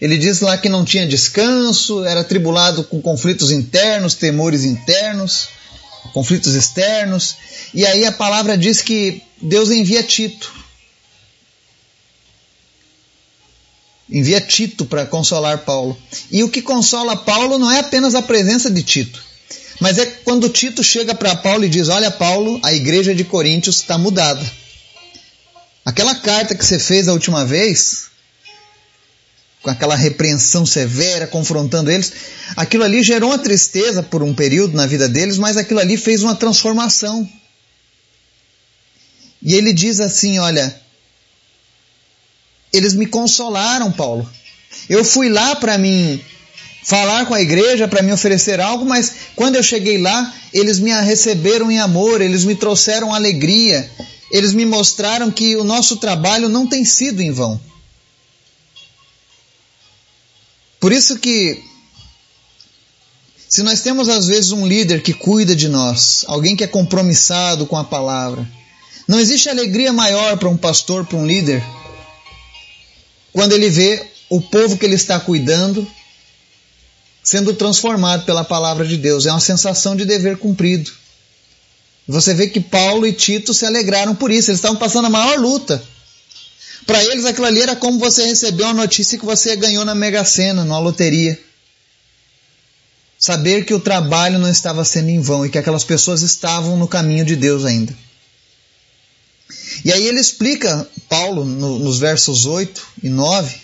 Ele 0.00 0.18
diz 0.18 0.40
lá 0.40 0.58
que 0.58 0.68
não 0.68 0.84
tinha 0.84 1.06
descanso, 1.06 2.04
era 2.04 2.20
atribulado 2.20 2.82
com 2.82 3.00
conflitos 3.00 3.52
internos, 3.52 4.14
temores 4.14 4.64
internos, 4.64 5.48
conflitos 6.12 6.54
externos. 6.54 7.36
E 7.72 7.86
aí 7.86 8.04
a 8.04 8.10
palavra 8.10 8.58
diz 8.58 8.82
que 8.82 9.22
Deus 9.40 9.70
envia 9.70 10.02
Tito. 10.02 10.52
Envia 14.10 14.40
Tito 14.40 14.84
para 14.84 15.06
consolar 15.06 15.58
Paulo. 15.58 15.96
E 16.32 16.42
o 16.42 16.48
que 16.48 16.60
consola 16.60 17.16
Paulo 17.16 17.56
não 17.56 17.70
é 17.70 17.78
apenas 17.78 18.16
a 18.16 18.22
presença 18.22 18.68
de 18.68 18.82
Tito, 18.82 19.22
mas 19.80 19.98
é 19.98 20.06
quando 20.06 20.48
Tito 20.48 20.82
chega 20.82 21.14
para 21.14 21.36
Paulo 21.36 21.64
e 21.64 21.68
diz: 21.68 21.88
Olha, 21.88 22.10
Paulo, 22.10 22.58
a 22.64 22.74
igreja 22.74 23.14
de 23.14 23.22
Coríntios 23.22 23.76
está 23.76 23.96
mudada. 23.96 24.44
Aquela 25.84 26.14
carta 26.14 26.54
que 26.54 26.64
você 26.64 26.78
fez 26.78 27.08
a 27.08 27.12
última 27.12 27.44
vez, 27.44 28.06
com 29.62 29.70
aquela 29.70 29.96
repreensão 29.96 30.64
severa, 30.64 31.26
confrontando 31.26 31.90
eles, 31.90 32.12
aquilo 32.56 32.84
ali 32.84 33.02
gerou 33.02 33.30
uma 33.30 33.38
tristeza 33.38 34.02
por 34.02 34.22
um 34.22 34.34
período 34.34 34.76
na 34.76 34.86
vida 34.86 35.08
deles, 35.08 35.38
mas 35.38 35.56
aquilo 35.56 35.80
ali 35.80 35.96
fez 35.96 36.22
uma 36.22 36.34
transformação. 36.34 37.28
E 39.42 39.54
ele 39.54 39.72
diz 39.72 39.98
assim: 39.98 40.38
Olha, 40.38 40.80
eles 42.72 42.94
me 42.94 43.06
consolaram, 43.06 43.90
Paulo. 43.90 44.28
Eu 44.88 45.04
fui 45.04 45.28
lá 45.28 45.56
para 45.56 45.76
mim 45.76 46.22
falar 46.82 47.26
com 47.26 47.34
a 47.34 47.42
igreja, 47.42 47.86
para 47.86 48.02
me 48.02 48.12
oferecer 48.12 48.60
algo, 48.60 48.84
mas 48.84 49.12
quando 49.36 49.56
eu 49.56 49.62
cheguei 49.62 49.98
lá, 49.98 50.32
eles 50.52 50.78
me 50.78 50.92
receberam 50.92 51.70
em 51.70 51.78
amor, 51.78 52.20
eles 52.20 52.44
me 52.44 52.54
trouxeram 52.54 53.14
alegria, 53.14 53.88
eles 54.32 54.54
me 54.54 54.64
mostraram 54.64 55.30
que 55.30 55.54
o 55.56 55.62
nosso 55.62 55.98
trabalho 55.98 56.48
não 56.48 56.66
tem 56.66 56.84
sido 56.84 57.20
em 57.20 57.30
vão. 57.30 57.60
Por 60.80 60.90
isso 60.90 61.18
que 61.18 61.62
se 63.48 63.62
nós 63.62 63.82
temos 63.82 64.08
às 64.08 64.26
vezes 64.26 64.50
um 64.50 64.66
líder 64.66 65.02
que 65.02 65.12
cuida 65.12 65.54
de 65.54 65.68
nós, 65.68 66.24
alguém 66.26 66.56
que 66.56 66.64
é 66.64 66.66
compromissado 66.66 67.66
com 67.66 67.76
a 67.76 67.84
palavra, 67.84 68.50
não 69.06 69.20
existe 69.20 69.50
alegria 69.50 69.92
maior 69.92 70.38
para 70.38 70.48
um 70.48 70.56
pastor, 70.56 71.04
para 71.04 71.18
um 71.18 71.26
líder, 71.26 71.62
quando 73.32 73.52
ele 73.52 73.68
vê 73.68 74.10
o 74.30 74.40
povo 74.40 74.78
que 74.78 74.86
ele 74.86 74.94
está 74.94 75.20
cuidando 75.20 75.86
sendo 77.22 77.54
transformado 77.54 78.24
pela 78.24 78.42
palavra 78.42 78.84
de 78.84 78.96
Deus. 78.96 79.26
É 79.26 79.30
uma 79.30 79.40
sensação 79.40 79.94
de 79.94 80.04
dever 80.04 80.38
cumprido. 80.38 80.90
Você 82.06 82.34
vê 82.34 82.48
que 82.48 82.60
Paulo 82.60 83.06
e 83.06 83.12
Tito 83.12 83.54
se 83.54 83.64
alegraram 83.64 84.14
por 84.14 84.30
isso, 84.30 84.50
eles 84.50 84.58
estavam 84.58 84.76
passando 84.76 85.06
a 85.06 85.10
maior 85.10 85.38
luta. 85.38 85.82
Para 86.86 87.02
eles 87.04 87.24
aquilo 87.24 87.46
ali 87.46 87.60
era 87.60 87.76
como 87.76 87.98
você 87.98 88.26
receber 88.26 88.64
uma 88.64 88.74
notícia 88.74 89.18
que 89.18 89.24
você 89.24 89.54
ganhou 89.54 89.84
na 89.84 89.94
Mega 89.94 90.24
Sena, 90.24 90.64
numa 90.64 90.80
loteria. 90.80 91.38
Saber 93.18 93.64
que 93.64 93.72
o 93.72 93.78
trabalho 93.78 94.38
não 94.38 94.50
estava 94.50 94.84
sendo 94.84 95.08
em 95.08 95.20
vão 95.20 95.46
e 95.46 95.48
que 95.48 95.58
aquelas 95.58 95.84
pessoas 95.84 96.22
estavam 96.22 96.76
no 96.76 96.88
caminho 96.88 97.24
de 97.24 97.36
Deus 97.36 97.64
ainda. 97.64 97.96
E 99.84 99.92
aí 99.92 100.06
ele 100.06 100.20
explica, 100.20 100.88
Paulo, 101.08 101.44
no, 101.44 101.78
nos 101.78 101.98
versos 101.98 102.46
8 102.46 102.84
e 103.04 103.08
9, 103.08 103.54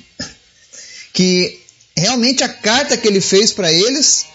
que 1.12 1.61
realmente 1.97 2.45
a 2.45 2.49
carta 2.49 2.97
que 2.97 3.09
ele 3.09 3.21
fez 3.21 3.52
para 3.52 3.73
eles, 3.73 4.26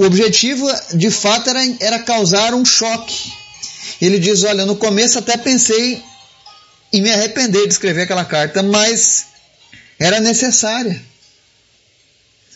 o 0.00 0.06
objetivo 0.06 0.66
de 0.94 1.10
fato 1.10 1.50
era, 1.50 1.60
era 1.78 1.98
causar 1.98 2.54
um 2.54 2.64
choque. 2.64 3.30
Ele 4.00 4.18
diz: 4.18 4.44
Olha, 4.44 4.64
no 4.64 4.74
começo 4.74 5.18
até 5.18 5.36
pensei 5.36 6.02
em 6.90 7.02
me 7.02 7.12
arrepender 7.12 7.66
de 7.66 7.74
escrever 7.74 8.02
aquela 8.02 8.24
carta, 8.24 8.62
mas 8.62 9.26
era 9.98 10.18
necessária. 10.18 10.98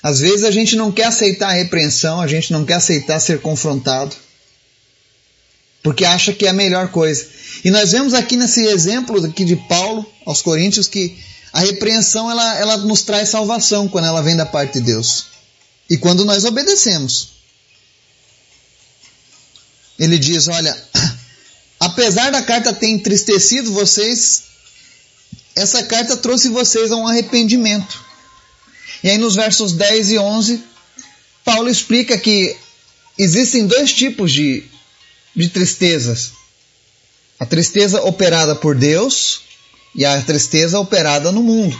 Às 0.03 0.21
vezes 0.21 0.43
a 0.45 0.51
gente 0.51 0.75
não 0.75 0.91
quer 0.91 1.05
aceitar 1.05 1.49
a 1.51 1.53
repreensão, 1.53 2.19
a 2.19 2.27
gente 2.27 2.51
não 2.51 2.65
quer 2.65 2.75
aceitar 2.75 3.21
ser 3.21 3.41
confrontado 3.43 4.17
porque 5.83 6.07
acha 6.07 6.33
que 6.33 6.47
é 6.47 6.49
a 6.49 6.55
melhor 6.55 6.89
coisa. 6.89 7.27
E 7.63 7.71
nós 7.71 7.93
vemos 7.93 8.15
aqui 8.15 8.39
nesse 8.39 8.65
exemplo 8.65 9.23
aqui 9.23 9.45
de 9.45 9.55
Paulo 9.55 10.11
aos 10.25 10.41
Coríntios 10.41 10.89
que 10.89 11.15
a 11.53 11.61
repreensão 11.61 12.31
ela, 12.31 12.59
ela 12.59 12.77
nos 12.79 13.03
traz 13.03 13.29
salvação 13.29 13.87
quando 13.87 14.07
ela 14.07 14.23
vem 14.23 14.35
da 14.35 14.47
parte 14.47 14.79
de 14.79 14.87
Deus. 14.87 15.34
E 15.89 15.97
quando 15.97 16.25
nós 16.25 16.45
obedecemos. 16.45 17.31
Ele 19.99 20.19
diz: 20.19 20.49
Olha, 20.49 20.77
apesar 21.79 22.31
da 22.31 22.43
carta 22.43 22.73
ter 22.73 22.89
entristecido 22.89 23.73
vocês, 23.73 24.45
essa 25.55 25.83
carta 25.85 26.17
trouxe 26.17 26.49
vocês 26.49 26.91
a 26.91 26.97
um 26.97 27.07
arrependimento. 27.07 28.03
E 29.03 29.11
aí 29.11 29.19
nos 29.19 29.35
versos 29.35 29.73
10 29.73 30.13
e 30.13 30.19
11, 30.19 30.65
Paulo 31.45 31.69
explica 31.69 32.17
que 32.17 32.57
existem 33.19 33.67
dois 33.67 33.93
tipos 33.93 34.33
de 34.33 34.65
de 35.35 35.49
tristezas. 35.49 36.33
A 37.39 37.47
tristeza 37.47 38.01
operada 38.03 38.55
por 38.55 38.75
Deus 38.75 39.41
e 39.95 40.05
a 40.05 40.21
tristeza 40.23 40.79
operada 40.79 41.33
no 41.33 41.43
mundo. 41.43 41.79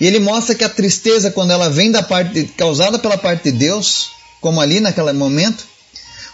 E 0.00 0.06
ele 0.06 0.18
mostra 0.18 0.54
que 0.54 0.64
a 0.64 0.68
tristeza, 0.68 1.30
quando 1.30 1.50
ela 1.50 1.68
vem 1.68 1.90
da 1.90 2.02
parte 2.02 2.44
causada 2.56 2.98
pela 2.98 3.18
parte 3.18 3.44
de 3.44 3.52
Deus, 3.52 4.10
como 4.40 4.60
ali 4.60 4.80
naquele 4.80 5.12
momento, 5.12 5.66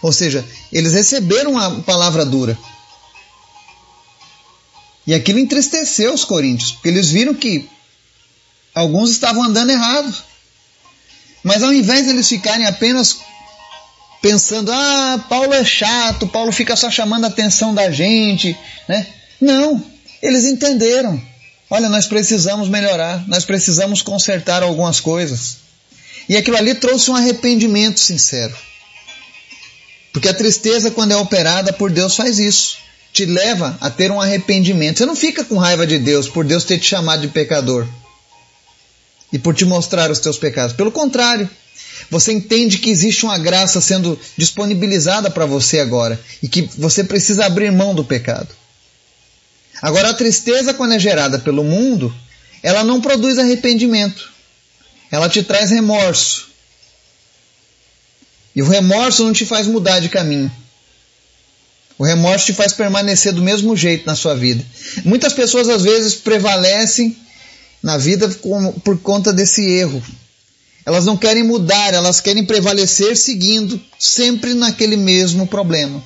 ou 0.01 0.11
seja, 0.11 0.45
eles 0.71 0.93
receberam 0.93 1.57
a 1.57 1.81
palavra 1.81 2.25
dura. 2.25 2.57
E 5.05 5.13
aquilo 5.13 5.39
entristeceu 5.39 6.13
os 6.13 6.23
coríntios, 6.23 6.71
porque 6.71 6.87
eles 6.87 7.09
viram 7.09 7.33
que 7.33 7.69
alguns 8.73 9.11
estavam 9.11 9.43
andando 9.43 9.71
errado. 9.71 10.13
Mas 11.43 11.63
ao 11.63 11.73
invés 11.73 12.05
de 12.05 12.11
eles 12.11 12.27
ficarem 12.27 12.65
apenas 12.65 13.17
pensando, 14.21 14.71
ah, 14.71 15.23
Paulo 15.29 15.53
é 15.53 15.63
chato, 15.63 16.27
Paulo 16.27 16.51
fica 16.51 16.75
só 16.75 16.91
chamando 16.91 17.25
a 17.25 17.27
atenção 17.27 17.73
da 17.73 17.89
gente, 17.89 18.57
né? 18.87 19.07
Não, 19.39 19.83
eles 20.21 20.45
entenderam. 20.45 21.21
Olha, 21.69 21.87
nós 21.87 22.07
precisamos 22.07 22.67
melhorar, 22.67 23.23
nós 23.27 23.45
precisamos 23.45 24.01
consertar 24.01 24.63
algumas 24.63 24.99
coisas. 24.99 25.57
E 26.27 26.35
aquilo 26.35 26.57
ali 26.57 26.73
trouxe 26.75 27.11
um 27.11 27.15
arrependimento 27.15 27.99
sincero. 27.99 28.55
Porque 30.11 30.27
a 30.27 30.33
tristeza, 30.33 30.89
quando 30.89 31.11
é 31.11 31.15
operada 31.15 31.71
por 31.71 31.91
Deus, 31.91 32.15
faz 32.15 32.39
isso. 32.39 32.77
Te 33.13 33.25
leva 33.25 33.77
a 33.79 33.89
ter 33.89 34.11
um 34.11 34.19
arrependimento. 34.19 34.97
Você 34.97 35.05
não 35.05 35.15
fica 35.15 35.43
com 35.43 35.57
raiva 35.57 35.85
de 35.85 35.99
Deus 35.99 36.27
por 36.27 36.43
Deus 36.43 36.63
ter 36.63 36.79
te 36.79 36.85
chamado 36.85 37.21
de 37.21 37.27
pecador 37.27 37.87
e 39.31 39.37
por 39.37 39.53
te 39.53 39.65
mostrar 39.65 40.09
os 40.09 40.19
teus 40.19 40.37
pecados. 40.37 40.75
Pelo 40.75 40.91
contrário, 40.91 41.49
você 42.09 42.31
entende 42.31 42.79
que 42.79 42.89
existe 42.89 43.25
uma 43.25 43.37
graça 43.37 43.79
sendo 43.79 44.19
disponibilizada 44.37 45.29
para 45.29 45.45
você 45.45 45.79
agora 45.79 46.19
e 46.41 46.47
que 46.47 46.69
você 46.77 47.03
precisa 47.03 47.45
abrir 47.45 47.71
mão 47.71 47.93
do 47.93 48.03
pecado. 48.03 48.58
Agora, 49.81 50.09
a 50.09 50.13
tristeza, 50.13 50.73
quando 50.73 50.93
é 50.93 50.99
gerada 50.99 51.39
pelo 51.39 51.63
mundo, 51.63 52.13
ela 52.61 52.83
não 52.83 52.99
produz 52.99 53.37
arrependimento. 53.37 54.29
Ela 55.11 55.29
te 55.29 55.41
traz 55.43 55.71
remorso. 55.71 56.49
E 58.55 58.61
o 58.61 58.67
remorso 58.67 59.23
não 59.23 59.33
te 59.33 59.45
faz 59.45 59.67
mudar 59.67 59.99
de 59.99 60.09
caminho. 60.09 60.51
O 61.97 62.03
remorso 62.03 62.47
te 62.47 62.53
faz 62.53 62.73
permanecer 62.73 63.33
do 63.33 63.41
mesmo 63.41 63.75
jeito 63.75 64.05
na 64.05 64.15
sua 64.15 64.33
vida. 64.33 64.65
Muitas 65.03 65.33
pessoas 65.33 65.67
às 65.69 65.83
vezes 65.83 66.15
prevalecem 66.15 67.15
na 67.81 67.97
vida 67.97 68.29
por 68.83 68.97
conta 68.99 69.33
desse 69.33 69.61
erro. 69.61 70.01
Elas 70.85 71.05
não 71.05 71.17
querem 71.17 71.43
mudar, 71.43 71.93
elas 71.93 72.19
querem 72.19 72.45
prevalecer 72.45 73.15
seguindo 73.15 73.79
sempre 73.99 74.53
naquele 74.53 74.97
mesmo 74.97 75.45
problema. 75.45 76.03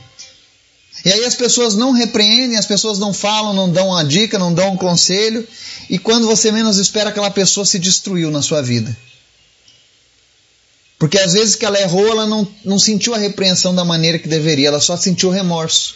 E 1.06 1.12
aí 1.12 1.26
as 1.26 1.36
pessoas 1.36 1.76
não 1.76 1.92
repreendem, 1.92 2.58
as 2.58 2.66
pessoas 2.66 2.98
não 2.98 3.14
falam, 3.14 3.54
não 3.54 3.70
dão 3.70 3.90
uma 3.90 4.06
dica, 4.06 4.40
não 4.40 4.54
dão 4.54 4.74
um 4.74 4.78
conselho, 4.78 5.46
e 5.90 6.00
quando 6.00 6.28
você 6.28 6.52
menos 6.52 6.78
espera, 6.78 7.10
aquela 7.10 7.30
pessoa 7.30 7.66
se 7.66 7.78
destruiu 7.78 8.32
na 8.32 8.42
sua 8.42 8.62
vida. 8.62 8.96
Porque 10.98 11.20
às 11.20 11.34
vezes 11.34 11.56
que 11.56 11.66
ela 11.66 11.82
errou, 11.82 12.08
ela 12.08 12.26
não, 12.26 12.48
não 12.64 12.80
sentiu 12.80 13.14
a 13.14 13.18
repreensão 13.18 13.76
da 13.76 13.84
maneira 13.84 14.18
que 14.18 14.30
deveria, 14.30 14.70
ela 14.70 14.80
só 14.80 14.96
sentiu 14.96 15.30
remorso. 15.30 15.96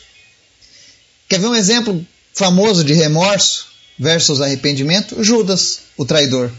Quer 1.29 1.39
ver 1.39 1.47
um 1.47 1.55
exemplo 1.55 2.05
famoso 2.33 2.83
de 2.83 2.93
remorso 2.93 3.67
versus 3.97 4.41
arrependimento? 4.41 5.23
Judas, 5.23 5.79
o 5.95 6.05
traidor. 6.05 6.51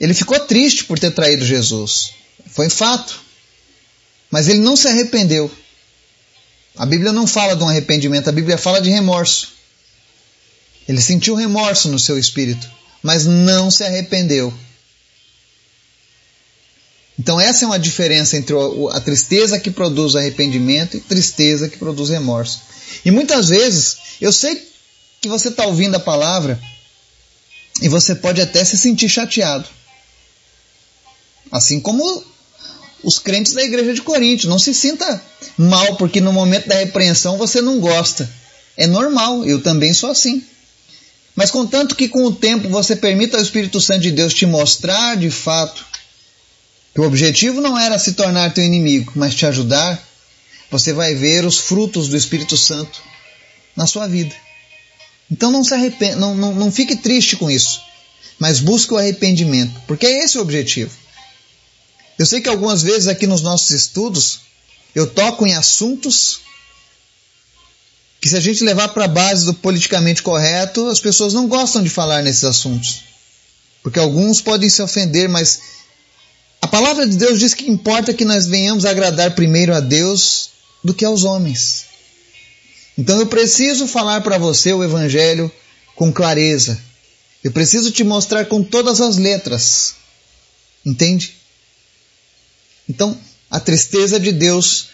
Ele 0.00 0.14
ficou 0.14 0.40
triste 0.40 0.84
por 0.84 0.98
ter 0.98 1.10
traído 1.10 1.44
Jesus. 1.44 2.12
Foi 2.46 2.70
fato. 2.70 3.20
Mas 4.30 4.48
ele 4.48 4.60
não 4.60 4.76
se 4.76 4.88
arrependeu. 4.88 5.50
A 6.76 6.84
Bíblia 6.84 7.12
não 7.12 7.26
fala 7.26 7.54
de 7.54 7.62
um 7.62 7.68
arrependimento, 7.68 8.28
a 8.28 8.32
Bíblia 8.32 8.58
fala 8.58 8.80
de 8.80 8.90
remorso. 8.90 9.52
Ele 10.88 11.00
sentiu 11.00 11.34
remorso 11.34 11.88
no 11.88 11.98
seu 11.98 12.18
espírito, 12.18 12.68
mas 13.02 13.24
não 13.26 13.70
se 13.70 13.84
arrependeu. 13.84 14.52
Então, 17.18 17.40
essa 17.40 17.64
é 17.64 17.66
uma 17.66 17.78
diferença 17.78 18.36
entre 18.36 18.54
a 18.92 19.00
tristeza 19.00 19.60
que 19.60 19.70
produz 19.70 20.16
arrependimento 20.16 20.96
e 20.96 21.00
tristeza 21.00 21.68
que 21.68 21.78
produz 21.78 22.10
remorso. 22.10 22.60
E 23.04 23.10
muitas 23.10 23.48
vezes, 23.48 23.98
eu 24.20 24.32
sei 24.32 24.68
que 25.20 25.28
você 25.28 25.48
está 25.48 25.64
ouvindo 25.64 25.94
a 25.94 26.00
palavra 26.00 26.60
e 27.80 27.88
você 27.88 28.14
pode 28.14 28.40
até 28.40 28.64
se 28.64 28.76
sentir 28.76 29.08
chateado. 29.08 29.68
Assim 31.52 31.80
como 31.80 32.24
os 33.04 33.18
crentes 33.18 33.52
da 33.52 33.62
igreja 33.62 33.94
de 33.94 34.02
Corinto. 34.02 34.48
Não 34.48 34.58
se 34.58 34.74
sinta 34.74 35.22
mal 35.56 35.96
porque 35.96 36.20
no 36.20 36.32
momento 36.32 36.68
da 36.68 36.76
repreensão 36.76 37.36
você 37.36 37.60
não 37.60 37.78
gosta. 37.78 38.28
É 38.76 38.86
normal, 38.86 39.44
eu 39.44 39.62
também 39.62 39.92
sou 39.92 40.10
assim. 40.10 40.42
Mas 41.36 41.50
contanto 41.50 41.96
que 41.96 42.08
com 42.08 42.24
o 42.24 42.34
tempo 42.34 42.68
você 42.68 42.96
permita 42.96 43.36
ao 43.36 43.42
Espírito 43.42 43.80
Santo 43.80 44.00
de 44.00 44.10
Deus 44.10 44.32
te 44.32 44.46
mostrar 44.46 45.16
de 45.16 45.30
fato 45.30 45.84
que 46.94 47.00
o 47.00 47.04
objetivo 47.04 47.60
não 47.60 47.78
era 47.78 47.98
se 47.98 48.12
tornar 48.12 48.54
teu 48.54 48.64
inimigo, 48.64 49.12
mas 49.16 49.34
te 49.34 49.44
ajudar, 49.44 50.00
você 50.70 50.92
vai 50.92 51.14
ver 51.14 51.44
os 51.44 51.58
frutos 51.58 52.08
do 52.08 52.16
Espírito 52.16 52.56
Santo 52.56 53.02
na 53.76 53.86
sua 53.86 54.06
vida. 54.06 54.34
Então 55.30 55.50
não 55.50 55.64
se 55.64 55.74
arrependa, 55.74 56.16
não, 56.16 56.36
não, 56.36 56.54
não 56.54 56.70
fique 56.70 56.94
triste 56.94 57.36
com 57.36 57.50
isso, 57.50 57.80
mas 58.38 58.60
busque 58.60 58.94
o 58.94 58.96
arrependimento, 58.96 59.80
porque 59.88 60.06
é 60.06 60.24
esse 60.24 60.38
o 60.38 60.40
objetivo. 60.40 60.92
Eu 62.18 62.26
sei 62.26 62.40
que 62.40 62.48
algumas 62.48 62.82
vezes 62.82 63.08
aqui 63.08 63.26
nos 63.26 63.42
nossos 63.42 63.70
estudos 63.70 64.40
eu 64.94 65.06
toco 65.06 65.46
em 65.46 65.54
assuntos 65.54 66.40
que 68.20 68.28
se 68.28 68.36
a 68.36 68.40
gente 68.40 68.64
levar 68.64 68.88
para 68.88 69.04
a 69.04 69.08
base 69.08 69.44
do 69.44 69.52
politicamente 69.52 70.22
correto, 70.22 70.88
as 70.88 71.00
pessoas 71.00 71.34
não 71.34 71.46
gostam 71.46 71.82
de 71.82 71.90
falar 71.90 72.22
nesses 72.22 72.44
assuntos. 72.44 73.02
Porque 73.82 73.98
alguns 73.98 74.40
podem 74.40 74.70
se 74.70 74.80
ofender, 74.80 75.28
mas 75.28 75.60
a 76.62 76.66
palavra 76.66 77.06
de 77.06 77.16
Deus 77.16 77.38
diz 77.38 77.52
que 77.52 77.70
importa 77.70 78.14
que 78.14 78.24
nós 78.24 78.46
venhamos 78.46 78.86
agradar 78.86 79.34
primeiro 79.34 79.74
a 79.74 79.80
Deus 79.80 80.50
do 80.82 80.94
que 80.94 81.04
aos 81.04 81.24
homens. 81.24 81.84
Então 82.96 83.18
eu 83.18 83.26
preciso 83.26 83.86
falar 83.86 84.22
para 84.22 84.38
você 84.38 84.72
o 84.72 84.82
Evangelho 84.82 85.52
com 85.94 86.12
clareza. 86.12 86.80
Eu 87.42 87.52
preciso 87.52 87.90
te 87.90 88.02
mostrar 88.04 88.46
com 88.46 88.62
todas 88.62 89.02
as 89.02 89.18
letras. 89.18 89.96
Entende? 90.86 91.34
Então, 92.88 93.18
a 93.50 93.60
tristeza 93.60 94.18
de 94.18 94.32
Deus 94.32 94.88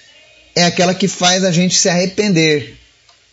é 0.55 0.64
aquela 0.64 0.94
que 0.94 1.09
faz 1.09 1.44
a 1.44 1.50
gente 1.50 1.76
se 1.76 1.88
arrepender, 1.88 2.76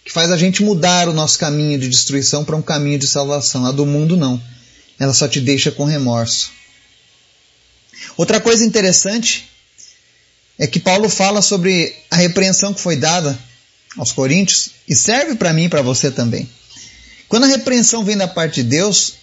que 0.05 0.11
faz 0.11 0.31
a 0.31 0.37
gente 0.37 0.63
mudar 0.63 1.09
o 1.09 1.13
nosso 1.13 1.37
caminho 1.37 1.77
de 1.77 1.89
destruição 1.89 2.45
para 2.45 2.55
um 2.55 2.61
caminho 2.61 2.97
de 2.97 3.07
salvação. 3.07 3.65
A 3.65 3.71
do 3.71 3.85
mundo 3.85 4.15
não. 4.15 4.41
Ela 4.99 5.13
só 5.13 5.27
te 5.27 5.39
deixa 5.39 5.71
com 5.71 5.83
remorso. 5.83 6.51
Outra 8.15 8.39
coisa 8.39 8.63
interessante 8.63 9.49
é 10.57 10.65
que 10.65 10.79
Paulo 10.79 11.09
fala 11.09 11.41
sobre 11.41 11.95
a 12.09 12.15
repreensão 12.15 12.73
que 12.73 12.81
foi 12.81 12.95
dada 12.95 13.37
aos 13.95 14.11
coríntios 14.11 14.69
e 14.87 14.95
serve 14.95 15.35
para 15.35 15.53
mim 15.53 15.65
e 15.65 15.69
para 15.69 15.81
você 15.81 16.09
também. 16.09 16.49
Quando 17.27 17.43
a 17.43 17.47
repreensão 17.47 18.03
vem 18.03 18.17
da 18.17 18.27
parte 18.27 18.63
de 18.63 18.69
Deus, 18.69 19.15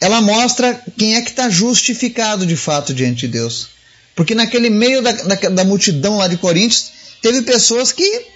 ela 0.00 0.20
mostra 0.20 0.74
quem 0.96 1.14
é 1.14 1.22
que 1.22 1.30
está 1.30 1.48
justificado 1.48 2.46
de 2.46 2.56
fato 2.56 2.92
diante 2.92 3.20
de 3.20 3.28
Deus. 3.28 3.68
Porque 4.14 4.34
naquele 4.34 4.70
meio 4.70 5.02
da, 5.02 5.12
da, 5.12 5.34
da 5.34 5.64
multidão 5.64 6.16
lá 6.16 6.28
de 6.28 6.36
Coríntios, 6.36 6.90
teve 7.22 7.42
pessoas 7.42 7.92
que 7.92 8.26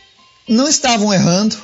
não 0.49 0.69
estavam 0.69 1.13
errando, 1.13 1.57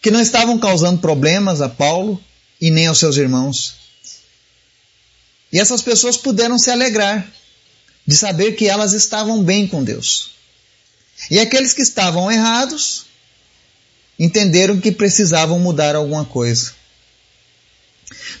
que 0.00 0.10
não 0.10 0.20
estavam 0.20 0.58
causando 0.58 1.00
problemas 1.00 1.60
a 1.60 1.68
Paulo 1.68 2.22
e 2.60 2.70
nem 2.70 2.86
aos 2.86 2.98
seus 2.98 3.16
irmãos. 3.16 3.74
E 5.52 5.58
essas 5.58 5.82
pessoas 5.82 6.16
puderam 6.16 6.58
se 6.58 6.70
alegrar 6.70 7.26
de 8.06 8.16
saber 8.16 8.52
que 8.52 8.68
elas 8.68 8.92
estavam 8.92 9.42
bem 9.42 9.66
com 9.66 9.82
Deus. 9.82 10.30
E 11.30 11.38
aqueles 11.38 11.72
que 11.72 11.82
estavam 11.82 12.30
errados 12.30 13.06
entenderam 14.18 14.80
que 14.80 14.92
precisavam 14.92 15.58
mudar 15.58 15.94
alguma 15.94 16.24
coisa. 16.24 16.72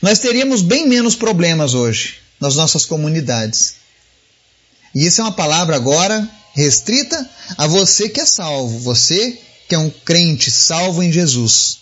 Nós 0.00 0.18
teríamos 0.18 0.62
bem 0.62 0.88
menos 0.88 1.14
problemas 1.14 1.74
hoje 1.74 2.18
nas 2.40 2.56
nossas 2.56 2.86
comunidades. 2.86 3.76
E 4.94 5.06
isso 5.06 5.20
é 5.20 5.24
uma 5.24 5.32
palavra 5.32 5.76
agora 5.76 6.28
restrita 6.54 7.28
a 7.56 7.66
você 7.66 8.08
que 8.08 8.20
é 8.20 8.26
salvo, 8.26 8.78
você 8.80 9.38
que 9.68 9.74
é 9.74 9.78
um 9.78 9.90
crente 9.90 10.50
salvo 10.50 11.02
em 11.02 11.12
Jesus. 11.12 11.78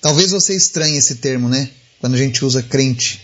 Talvez 0.00 0.30
você 0.30 0.54
estranhe 0.54 0.96
esse 0.96 1.16
termo, 1.16 1.48
né? 1.48 1.70
Quando 2.00 2.14
a 2.14 2.18
gente 2.18 2.44
usa 2.44 2.62
crente. 2.62 3.20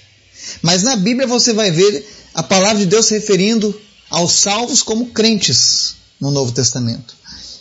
Mas 0.63 0.83
na 0.83 0.95
Bíblia 0.97 1.27
você 1.27 1.53
vai 1.53 1.71
ver 1.71 2.07
a 2.35 2.43
palavra 2.43 2.79
de 2.79 2.87
Deus 2.87 3.07
se 3.07 3.15
referindo 3.15 3.79
aos 4.11 4.33
salvos 4.33 4.83
como 4.83 5.07
crentes 5.07 5.97
no 6.21 6.31
Novo 6.31 6.53
Testamento. 6.53 7.17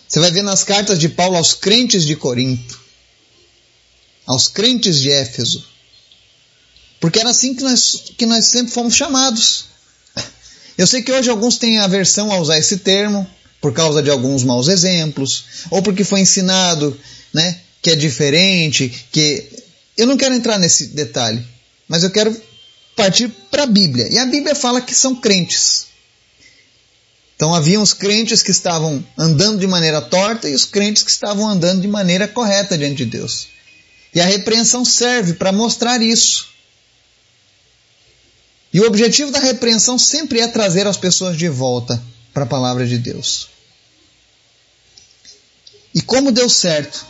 Você 0.07 0.19
vai 0.19 0.31
ver 0.31 0.43
nas 0.43 0.63
cartas 0.63 0.99
de 0.99 1.09
Paulo 1.09 1.37
aos 1.37 1.53
crentes 1.53 2.05
de 2.05 2.15
Corinto, 2.15 2.79
aos 4.25 4.47
crentes 4.47 4.99
de 4.99 5.11
Éfeso. 5.11 5.65
Porque 6.99 7.19
era 7.19 7.29
assim 7.29 7.53
que 7.53 7.63
nós, 7.63 8.03
que 8.17 8.25
nós 8.25 8.47
sempre 8.47 8.71
fomos 8.71 8.95
chamados. 8.95 9.65
Eu 10.77 10.87
sei 10.87 11.01
que 11.01 11.11
hoje 11.11 11.29
alguns 11.29 11.57
têm 11.57 11.79
aversão 11.79 12.31
a 12.31 12.39
usar 12.39 12.57
esse 12.57 12.77
termo, 12.77 13.27
por 13.61 13.73
causa 13.73 14.01
de 14.01 14.09
alguns 14.09 14.43
maus 14.43 14.67
exemplos, 14.67 15.45
ou 15.71 15.81
porque 15.81 16.03
foi 16.03 16.19
ensinado 16.19 16.99
né, 17.33 17.59
que 17.81 17.89
é 17.89 17.95
diferente, 17.95 19.07
que. 19.11 19.47
Eu 19.97 20.05
não 20.05 20.17
quero 20.17 20.35
entrar 20.35 20.59
nesse 20.59 20.87
detalhe, 20.87 21.45
mas 21.87 22.03
eu 22.03 22.11
quero 22.11 22.35
partir 22.95 23.29
para 23.49 23.63
a 23.63 23.67
Bíblia. 23.67 24.07
E 24.11 24.17
a 24.17 24.25
Bíblia 24.25 24.53
fala 24.53 24.81
que 24.81 24.93
são 24.93 25.15
crentes. 25.15 25.87
Então 27.35 27.53
haviam 27.53 27.81
os 27.81 27.93
crentes 27.93 28.41
que 28.41 28.51
estavam 28.51 29.05
andando 29.17 29.59
de 29.59 29.67
maneira 29.67 30.01
torta 30.01 30.49
e 30.49 30.53
os 30.53 30.65
crentes 30.65 31.03
que 31.03 31.11
estavam 31.11 31.47
andando 31.47 31.81
de 31.81 31.87
maneira 31.87 32.27
correta 32.27 32.77
diante 32.77 32.97
de 32.97 33.05
Deus. 33.05 33.47
E 34.13 34.21
a 34.21 34.25
repreensão 34.25 34.85
serve 34.85 35.33
para 35.33 35.51
mostrar 35.51 36.01
isso. 36.01 36.47
E 38.75 38.81
o 38.81 38.87
objetivo 38.87 39.31
da 39.31 39.39
repreensão 39.39 39.97
sempre 39.97 40.41
é 40.41 40.49
trazer 40.49 40.85
as 40.85 40.97
pessoas 40.97 41.37
de 41.37 41.47
volta 41.47 42.03
para 42.33 42.43
a 42.43 42.45
palavra 42.45 42.85
de 42.85 42.97
Deus. 42.97 43.47
E 45.93 46.01
como 46.01 46.29
deu 46.29 46.49
certo 46.49 47.05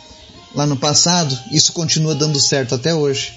lá 0.54 0.64
no 0.64 0.76
passado, 0.76 1.36
isso 1.50 1.72
continua 1.72 2.14
dando 2.14 2.38
certo 2.38 2.76
até 2.76 2.94
hoje. 2.94 3.34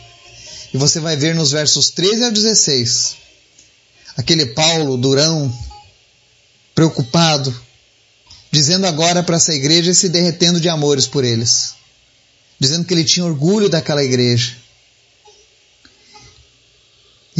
E 0.71 0.77
você 0.77 0.99
vai 0.99 1.17
ver 1.17 1.33
nos 1.33 1.49
versos 1.49 1.89
13 1.89 2.25
a 2.25 2.29
16. 2.29 3.15
Aquele 4.15 4.45
Paulo 4.45 4.95
durão, 4.95 5.51
preocupado, 6.75 7.51
dizendo 8.51 8.85
agora 8.85 9.23
para 9.23 9.37
essa 9.37 9.55
igreja 9.55 9.89
e 9.89 9.95
se 9.95 10.07
derretendo 10.07 10.59
de 10.59 10.69
amores 10.69 11.07
por 11.07 11.23
eles, 11.23 11.73
dizendo 12.59 12.85
que 12.85 12.93
ele 12.93 13.03
tinha 13.03 13.25
orgulho 13.25 13.69
daquela 13.69 14.03
igreja. 14.03 14.55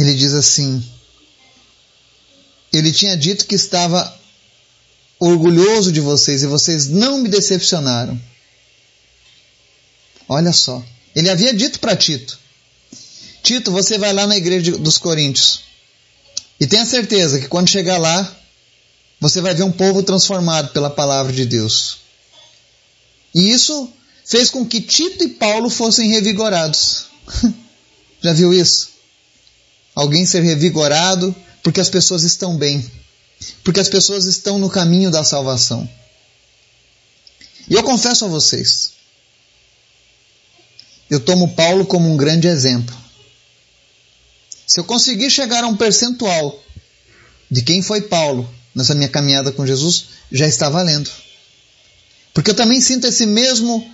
Ele 0.00 0.14
diz 0.14 0.32
assim: 0.32 0.82
ele 2.72 2.90
tinha 2.90 3.14
dito 3.14 3.44
que 3.44 3.54
estava 3.54 4.18
orgulhoso 5.18 5.92
de 5.92 6.00
vocês 6.00 6.42
e 6.42 6.46
vocês 6.46 6.88
não 6.88 7.18
me 7.18 7.28
decepcionaram. 7.28 8.18
Olha 10.26 10.54
só. 10.54 10.82
Ele 11.14 11.28
havia 11.28 11.52
dito 11.52 11.80
para 11.80 11.94
Tito: 11.94 12.38
Tito, 13.42 13.70
você 13.70 13.98
vai 13.98 14.14
lá 14.14 14.26
na 14.26 14.38
igreja 14.38 14.78
dos 14.78 14.96
Coríntios 14.96 15.64
e 16.58 16.66
tenha 16.66 16.86
certeza 16.86 17.38
que 17.38 17.48
quando 17.48 17.68
chegar 17.68 17.98
lá, 17.98 18.36
você 19.20 19.42
vai 19.42 19.54
ver 19.54 19.64
um 19.64 19.72
povo 19.72 20.02
transformado 20.02 20.72
pela 20.72 20.88
palavra 20.88 21.30
de 21.30 21.44
Deus. 21.44 21.98
E 23.34 23.50
isso 23.50 23.92
fez 24.24 24.48
com 24.48 24.64
que 24.64 24.80
Tito 24.80 25.24
e 25.24 25.28
Paulo 25.28 25.68
fossem 25.68 26.08
revigorados. 26.08 27.04
Já 28.22 28.32
viu 28.32 28.54
isso? 28.54 28.99
Alguém 30.00 30.24
ser 30.24 30.40
revigorado 30.42 31.36
porque 31.62 31.78
as 31.78 31.90
pessoas 31.90 32.22
estão 32.22 32.56
bem, 32.56 32.90
porque 33.62 33.80
as 33.80 33.88
pessoas 33.90 34.24
estão 34.24 34.58
no 34.58 34.70
caminho 34.70 35.10
da 35.10 35.22
salvação. 35.22 35.86
E 37.68 37.74
eu 37.74 37.82
confesso 37.82 38.24
a 38.24 38.28
vocês, 38.28 38.92
eu 41.10 41.20
tomo 41.20 41.54
Paulo 41.54 41.84
como 41.84 42.10
um 42.10 42.16
grande 42.16 42.48
exemplo. 42.48 42.96
Se 44.66 44.80
eu 44.80 44.84
conseguir 44.84 45.30
chegar 45.30 45.64
a 45.64 45.66
um 45.66 45.76
percentual 45.76 46.58
de 47.50 47.60
quem 47.60 47.82
foi 47.82 48.00
Paulo 48.00 48.48
nessa 48.74 48.94
minha 48.94 49.10
caminhada 49.10 49.52
com 49.52 49.66
Jesus, 49.66 50.06
já 50.32 50.46
está 50.46 50.70
valendo. 50.70 51.10
Porque 52.32 52.52
eu 52.52 52.56
também 52.56 52.80
sinto 52.80 53.06
esse 53.06 53.26
mesmo 53.26 53.86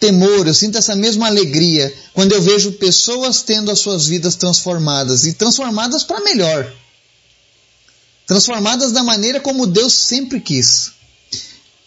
temor, 0.00 0.46
eu 0.46 0.54
sinto 0.54 0.78
essa 0.78 0.96
mesma 0.96 1.26
alegria 1.26 1.94
quando 2.14 2.32
eu 2.32 2.42
vejo 2.42 2.72
pessoas 2.72 3.42
tendo 3.42 3.70
as 3.70 3.78
suas 3.78 4.06
vidas 4.06 4.34
transformadas 4.34 5.26
e 5.26 5.34
transformadas 5.34 6.02
para 6.02 6.20
melhor 6.20 6.72
transformadas 8.30 8.92
da 8.92 9.02
maneira 9.02 9.40
como 9.40 9.66
Deus 9.66 9.92
sempre 9.92 10.38
quis. 10.38 10.92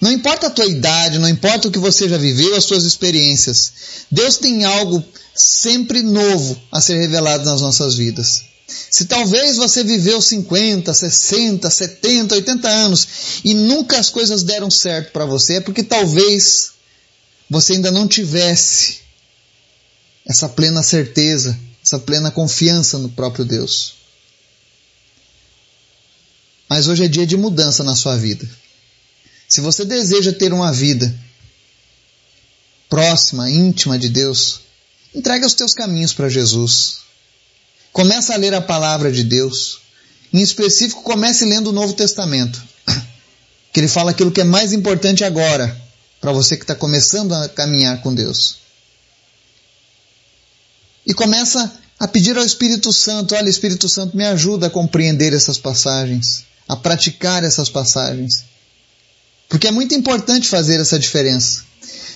Não 0.01 0.11
importa 0.11 0.47
a 0.47 0.49
tua 0.49 0.65
idade, 0.65 1.17
não 1.17 1.29
importa 1.29 1.69
o 1.69 1.71
que 1.71 1.79
você 1.79 2.09
já 2.09 2.17
viveu, 2.17 2.53
as 2.57 2.65
suas 2.65 2.83
experiências. 2.83 3.71
Deus 4.11 4.35
tem 4.35 4.65
algo 4.65 5.01
sempre 5.33 6.01
novo 6.01 6.61
a 6.69 6.81
ser 6.81 6.97
revelado 6.97 7.45
nas 7.45 7.61
nossas 7.61 7.95
vidas. 7.95 8.43
Se 8.67 9.05
talvez 9.05 9.55
você 9.55 9.85
viveu 9.85 10.21
50, 10.21 10.93
60, 10.93 11.69
70, 11.69 12.35
80 12.35 12.67
anos 12.67 13.07
e 13.45 13.53
nunca 13.53 13.97
as 13.97 14.09
coisas 14.09 14.43
deram 14.43 14.69
certo 14.69 15.13
para 15.13 15.25
você, 15.25 15.53
é 15.53 15.61
porque 15.61 15.81
talvez 15.81 16.72
você 17.49 17.73
ainda 17.73 17.91
não 17.91 18.07
tivesse 18.07 18.99
essa 20.25 20.47
plena 20.47 20.81
certeza, 20.81 21.57
essa 21.83 21.99
plena 21.99 22.31
confiança 22.31 22.97
no 22.97 23.09
próprio 23.09 23.45
Deus. 23.45 23.95
Mas 26.69 26.87
hoje 26.87 27.03
é 27.03 27.07
dia 27.07 27.27
de 27.27 27.37
mudança 27.37 27.83
na 27.83 27.95
sua 27.95 28.17
vida. 28.17 28.49
Se 29.47 29.61
você 29.61 29.85
deseja 29.85 30.33
ter 30.33 30.51
uma 30.53 30.71
vida 30.71 31.13
próxima, 32.89 33.49
íntima 33.49 33.99
de 33.99 34.09
Deus, 34.09 34.61
entrega 35.13 35.45
os 35.45 35.53
teus 35.53 35.73
caminhos 35.73 36.13
para 36.13 36.29
Jesus. 36.29 37.01
Começa 37.91 38.33
a 38.33 38.37
ler 38.37 38.53
a 38.53 38.61
palavra 38.61 39.11
de 39.11 39.23
Deus. 39.23 39.81
Em 40.33 40.41
específico, 40.41 41.03
comece 41.03 41.45
lendo 41.45 41.67
o 41.67 41.73
Novo 41.73 41.93
Testamento, 41.93 42.59
que 43.71 43.79
ele 43.79 43.87
fala 43.87 44.09
aquilo 44.09 44.31
que 44.31 44.41
é 44.41 44.43
mais 44.43 44.73
importante 44.73 45.23
agora, 45.23 45.79
para 46.23 46.31
você 46.31 46.55
que 46.55 46.63
está 46.63 46.73
começando 46.73 47.33
a 47.33 47.49
caminhar 47.49 48.01
com 48.01 48.15
Deus. 48.15 48.59
E 51.05 51.13
começa 51.13 51.69
a 51.99 52.07
pedir 52.07 52.37
ao 52.37 52.45
Espírito 52.45 52.93
Santo: 52.93 53.35
olha, 53.35 53.49
Espírito 53.49 53.89
Santo, 53.89 54.15
me 54.15 54.25
ajuda 54.25 54.67
a 54.67 54.69
compreender 54.69 55.33
essas 55.33 55.57
passagens 55.57 56.45
a 56.67 56.75
praticar 56.75 57.43
essas 57.43 57.69
passagens. 57.69 58.45
Porque 59.49 59.67
é 59.67 59.71
muito 59.71 59.93
importante 59.93 60.47
fazer 60.47 60.79
essa 60.79 60.97
diferença. 60.97 61.63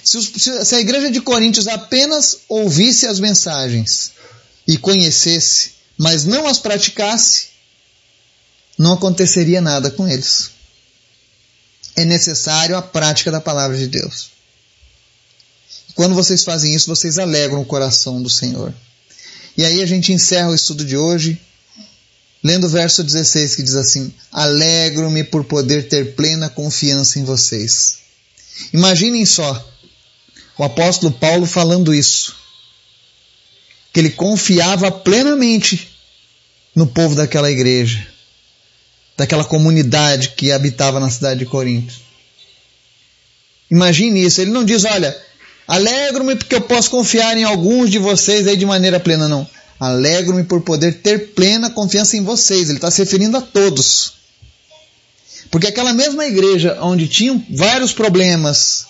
Se, 0.04 0.18
os, 0.18 0.32
se 0.38 0.76
a 0.76 0.80
igreja 0.80 1.12
de 1.12 1.20
Coríntios 1.20 1.68
apenas 1.68 2.40
ouvisse 2.48 3.06
as 3.06 3.20
mensagens 3.20 4.14
e 4.66 4.78
conhecesse, 4.78 5.72
mas 5.98 6.24
não 6.24 6.48
as 6.48 6.60
praticasse, 6.60 7.48
não 8.78 8.94
aconteceria 8.94 9.60
nada 9.60 9.92
com 9.92 10.08
eles. 10.08 10.52
É 11.98 12.06
necessário 12.06 12.78
a 12.78 12.82
prática 12.82 13.30
da 13.30 13.42
palavra 13.42 13.78
de 13.78 13.88
Deus. 13.88 14.30
Quando 15.96 16.16
vocês 16.16 16.44
fazem 16.44 16.74
isso, 16.74 16.88
vocês 16.88 17.18
alegram 17.18 17.60
o 17.60 17.66
coração 17.66 18.22
do 18.22 18.30
Senhor. 18.30 18.74
E 19.58 19.66
aí 19.66 19.82
a 19.82 19.86
gente 19.86 20.14
encerra 20.14 20.52
o 20.52 20.56
estudo 20.56 20.86
de 20.86 20.96
hoje 20.96 21.42
lendo 22.44 22.68
o 22.68 22.70
verso 22.70 23.04
16 23.04 23.56
que 23.56 23.64
diz 23.64 23.76
assim: 23.76 24.14
Alegro-me 24.32 25.24
por 25.24 25.44
poder 25.44 25.88
ter 25.88 26.16
plena 26.16 26.50
confiança 26.50 27.20
em 27.20 27.24
vocês. 27.24 27.98
Imaginem 28.72 29.26
só 29.26 29.68
o 30.58 30.64
apóstolo 30.64 31.12
Paulo 31.12 31.46
falando 31.46 31.94
isso. 31.94 32.36
Que 33.92 34.00
ele 34.00 34.12
confiava 34.12 34.92
plenamente 34.92 35.90
no 36.76 36.86
povo 36.86 37.16
daquela 37.16 37.52
igreja, 37.52 38.08
daquela 39.18 39.44
comunidade 39.44 40.30
que 40.38 40.52
habitava 40.52 41.00
na 41.00 41.10
cidade 41.10 41.40
de 41.40 41.46
Corinto. 41.48 41.94
Imagine 43.70 44.24
isso. 44.24 44.40
Ele 44.40 44.52
não 44.52 44.64
diz, 44.64 44.86
olha, 44.86 45.18
alegro-me 45.68 46.36
porque 46.36 46.56
eu 46.56 46.62
posso 46.62 46.92
confiar 46.92 47.36
em 47.36 47.44
alguns 47.44 47.90
de 47.90 47.98
vocês 47.98 48.48
aí 48.48 48.56
de 48.56 48.66
maneira 48.66 49.00
plena, 49.00 49.28
não. 49.28 49.50
Alegro-me 49.80 50.44
por 50.44 50.62
poder 50.62 51.02
ter 51.02 51.34
plena 51.34 51.70
confiança 51.70 52.16
em 52.16 52.24
vocês. 52.24 52.70
Ele 52.70 52.78
está 52.78 52.92
se 52.92 53.02
referindo 53.02 53.38
a 53.38 53.42
todos. 53.42 54.14
Porque 55.50 55.68
aquela 55.68 55.94
mesma 55.94 56.26
igreja 56.26 56.78
onde 56.82 57.08
tinham 57.08 57.44
vários 57.50 57.94
problemas, 57.94 58.86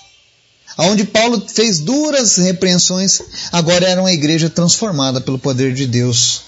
onde 0.77 1.05
Paulo 1.05 1.43
fez 1.47 1.79
duras 1.79 2.37
repreensões, 2.37 3.21
agora 3.51 3.87
era 3.87 4.01
uma 4.01 4.11
igreja 4.11 4.49
transformada 4.49 5.21
pelo 5.21 5.37
poder 5.37 5.73
de 5.73 5.85
Deus, 5.85 6.41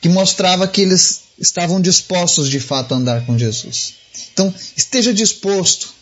que 0.00 0.08
mostrava 0.08 0.66
que 0.66 0.80
eles 0.80 1.23
estavam 1.38 1.80
dispostos 1.80 2.48
de 2.48 2.60
fato 2.60 2.94
a 2.94 2.96
andar 2.96 3.26
com 3.26 3.38
Jesus. 3.38 3.94
Então, 4.32 4.54
esteja 4.76 5.12
disposto 5.12 5.92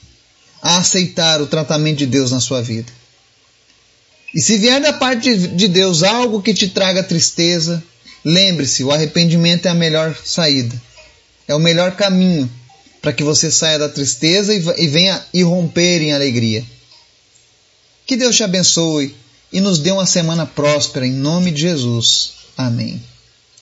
a 0.60 0.78
aceitar 0.78 1.40
o 1.40 1.46
tratamento 1.46 1.98
de 1.98 2.06
Deus 2.06 2.30
na 2.30 2.40
sua 2.40 2.62
vida. 2.62 2.92
E 4.34 4.40
se 4.40 4.56
vier 4.58 4.80
da 4.80 4.92
parte 4.92 5.36
de 5.36 5.68
Deus 5.68 6.02
algo 6.02 6.40
que 6.40 6.54
te 6.54 6.68
traga 6.68 7.02
tristeza, 7.02 7.82
lembre-se: 8.24 8.84
o 8.84 8.90
arrependimento 8.90 9.66
é 9.66 9.70
a 9.70 9.74
melhor 9.74 10.16
saída, 10.24 10.80
é 11.46 11.54
o 11.54 11.58
melhor 11.58 11.96
caminho 11.96 12.50
para 13.02 13.12
que 13.12 13.24
você 13.24 13.50
saia 13.50 13.78
da 13.78 13.88
tristeza 13.88 14.54
e 14.54 14.86
venha 14.86 15.22
irromper 15.34 16.00
em 16.00 16.12
alegria. 16.12 16.64
Que 18.06 18.16
Deus 18.16 18.36
te 18.36 18.44
abençoe 18.44 19.14
e 19.52 19.60
nos 19.60 19.80
dê 19.80 19.90
uma 19.90 20.06
semana 20.06 20.46
próspera 20.46 21.06
em 21.06 21.12
nome 21.12 21.50
de 21.50 21.62
Jesus. 21.62 22.32
Amém. 22.56 23.02